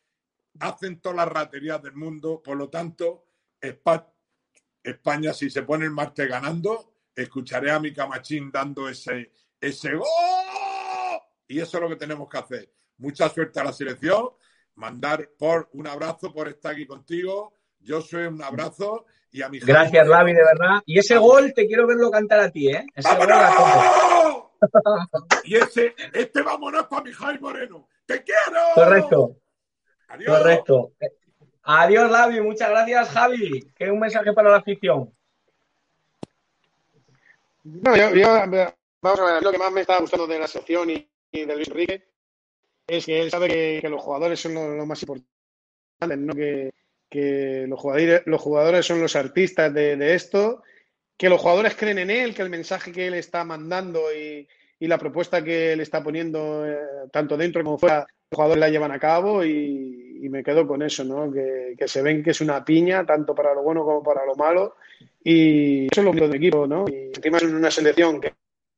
[0.59, 3.25] hacen todas las raterías del mundo, por lo tanto,
[3.61, 4.07] Espa-
[4.83, 10.07] España, si se pone el martes ganando, escucharé a mi camachín dando ese, ese gol.
[11.47, 12.71] Y eso es lo que tenemos que hacer.
[12.97, 14.29] Mucha suerte a la selección,
[14.75, 17.53] mandar por un abrazo por estar aquí contigo.
[17.79, 20.81] Yo soy un abrazo y a mi Gracias, Lavi, de verdad.
[20.85, 22.85] Y ese gol te quiero verlo cantar a ti, ¿eh?
[22.95, 24.42] Ese gol.
[25.43, 27.87] y ese, este vámonos para mi Jaime Moreno.
[28.05, 28.59] ¡Te quiero!
[28.75, 29.35] Correcto.
[30.09, 30.37] Adiós.
[30.37, 30.91] Correcto.
[31.63, 32.41] Adiós, Lavi.
[32.41, 33.71] Muchas gracias, Javi.
[33.75, 35.13] Que un mensaje para la afición.
[37.63, 40.89] No, yo, yo- vamos a ver, lo que más me está gustando de la selección
[40.89, 42.05] y, y de Luis Enrique
[42.87, 46.33] es que él sabe que, que los jugadores son lo, lo más importante, ¿no?
[46.33, 46.71] Que,
[47.09, 50.63] que los, jugadores, los jugadores son los artistas de, de esto,
[51.17, 54.47] que los jugadores creen en él, que el mensaje que él está mandando y,
[54.79, 56.77] y la propuesta que él está poniendo, eh,
[57.11, 61.03] tanto dentro como fuera, los jugadores la llevan a cabo y, me quedo con eso,
[61.03, 61.31] ¿no?
[61.31, 64.35] Que, que se ven que es una piña, tanto para lo bueno como para lo
[64.35, 64.75] malo.
[65.21, 66.85] Y eso es lo bonito del equipo, ¿no?
[66.87, 68.33] Y encima es una selección que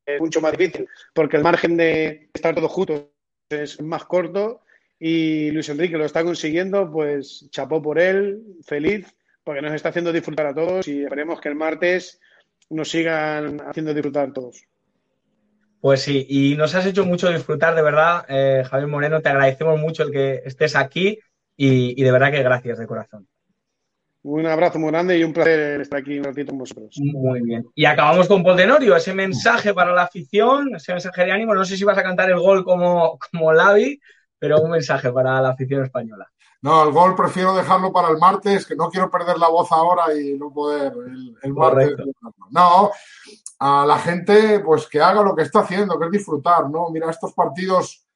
[0.06, 3.04] es mucho más difícil porque el margen de estar todos juntos
[3.48, 4.62] es más corto
[4.98, 9.06] y Luis Enrique lo está consiguiendo, pues chapó por él, feliz,
[9.46, 12.20] porque nos está haciendo disfrutar a todos y esperemos que el martes
[12.68, 14.64] nos sigan haciendo disfrutar todos.
[15.80, 19.20] Pues sí, y nos has hecho mucho disfrutar, de verdad, eh, Javier Moreno.
[19.20, 21.20] Te agradecemos mucho el que estés aquí
[21.56, 23.28] y, y de verdad que gracias de corazón.
[24.22, 26.98] Un abrazo muy grande y un placer estar aquí un ratito con vosotros.
[26.98, 27.66] Muy bien.
[27.76, 31.54] Y acabamos con Poltenorio, ese mensaje para la afición, ese mensaje de ánimo.
[31.54, 34.00] No sé si vas a cantar el gol como, como Lavi,
[34.40, 36.26] pero un mensaje para la afición española.
[36.62, 40.14] No, el gol prefiero dejarlo para el martes, que no quiero perder la voz ahora
[40.14, 41.94] y no poder el, el martes.
[42.50, 42.90] No,
[43.58, 46.90] a la gente pues que haga lo que está haciendo, que es disfrutar, ¿no?
[46.90, 48.06] Mira, estos partidos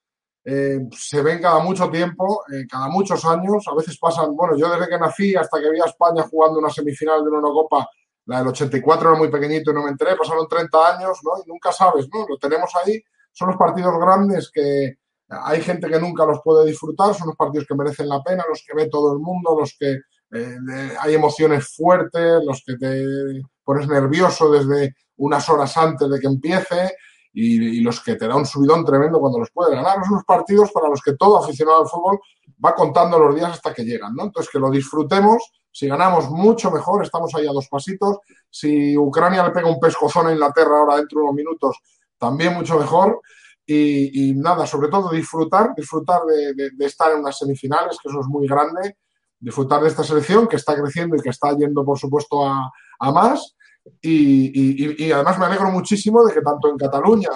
[0.44, 4.70] eh, se ven cada mucho tiempo, eh, cada muchos años, a veces pasan, bueno, yo
[4.70, 7.88] desde que nací hasta que vi a España jugando una semifinal de una Eurocopa,
[8.26, 11.32] la del 84 era muy pequeñito y no me enteré, pasaron 30 años, ¿no?
[11.44, 12.26] Y nunca sabes, ¿no?
[12.28, 14.98] Lo tenemos ahí, son los partidos grandes que
[15.30, 18.62] hay gente que nunca los puede disfrutar, son los partidos que merecen la pena, los
[18.66, 20.00] que ve todo el mundo, los que
[20.32, 20.56] eh,
[21.00, 26.94] hay emociones fuertes, los que te pones nervioso desde unas horas antes de que empiece
[27.32, 30.04] y, y los que te da un subidón tremendo cuando los puedes ganar.
[30.04, 32.18] Son los partidos para los que todo aficionado al fútbol
[32.64, 34.24] va contando los días hasta que llegan, ¿no?
[34.24, 35.42] Entonces, que lo disfrutemos.
[35.70, 37.04] Si ganamos, mucho mejor.
[37.04, 38.18] Estamos ahí a dos pasitos.
[38.48, 41.78] Si Ucrania le pega un pescozón a Inglaterra ahora dentro de unos minutos,
[42.18, 43.20] también mucho mejor.
[43.66, 48.48] Y, nada, sobre todo disfrutar, disfrutar de, estar en unas semifinales, que eso es muy
[48.48, 48.96] grande.
[49.38, 53.56] Disfrutar de esta selección que está creciendo y que está yendo, por supuesto, a, más.
[54.02, 57.30] Y, además me alegro muchísimo de que tanto en Cataluña,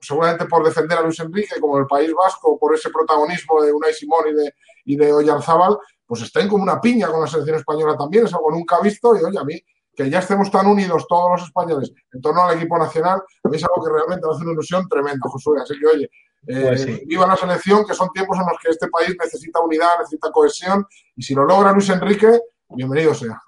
[0.00, 3.72] seguramente por defender a Luis Enrique, como en el País Vasco, por ese protagonismo de
[3.72, 4.52] Unai Simón y de,
[4.84, 4.96] y
[6.06, 9.24] pues estén como una piña con la selección española también, es algo nunca visto y
[9.24, 9.60] oye, a mí
[9.96, 13.56] que ya estemos tan unidos todos los españoles en torno al equipo nacional, a mí
[13.56, 15.60] es algo que realmente me hace una ilusión tremenda, Josué.
[15.62, 16.10] Así que, oye,
[16.46, 19.98] eh, Pues viva la selección, que son tiempos en los que este país necesita unidad,
[19.98, 20.86] necesita cohesión,
[21.16, 22.28] y si lo logra Luis Enrique,
[22.68, 23.42] bienvenido sea.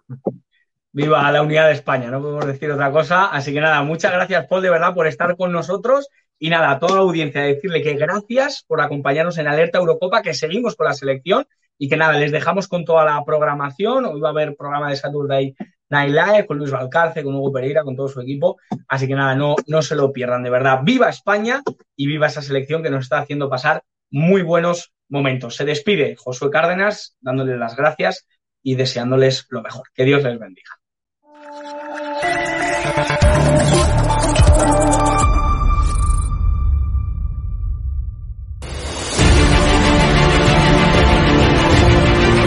[0.90, 3.26] Viva la unidad de España, no podemos decir otra cosa.
[3.26, 6.08] Así que nada, muchas gracias, Paul, de verdad, por estar con nosotros.
[6.40, 10.34] Y nada, a toda la audiencia, decirle que gracias por acompañarnos en Alerta Eurocopa, que
[10.34, 11.46] seguimos con la selección
[11.78, 14.06] y que nada, les dejamos con toda la programación.
[14.06, 15.54] Hoy va a haber programa de Saturday
[15.90, 18.58] Live con Luis Valcarce, con Hugo Pereira, con todo su equipo.
[18.86, 20.80] Así que nada, no, no se lo pierdan, de verdad.
[20.82, 21.62] Viva España
[21.96, 25.56] y viva esa selección que nos está haciendo pasar muy buenos momentos.
[25.56, 28.26] Se despide Josué Cárdenas, dándoles las gracias
[28.62, 29.88] y deseándoles lo mejor.
[29.94, 30.70] Que Dios les bendiga.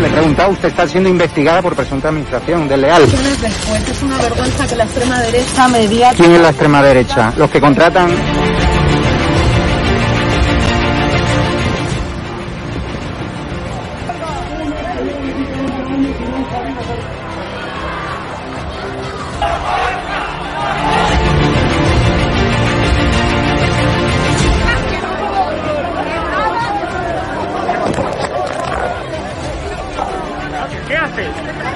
[0.02, 3.04] Le he preguntado, usted está siendo investigada por presunta administración desleal.
[3.04, 7.34] Después es una vergüenza que la extrema derecha media ¿Quién es la extrema derecha?
[7.38, 8.10] Los que contratan...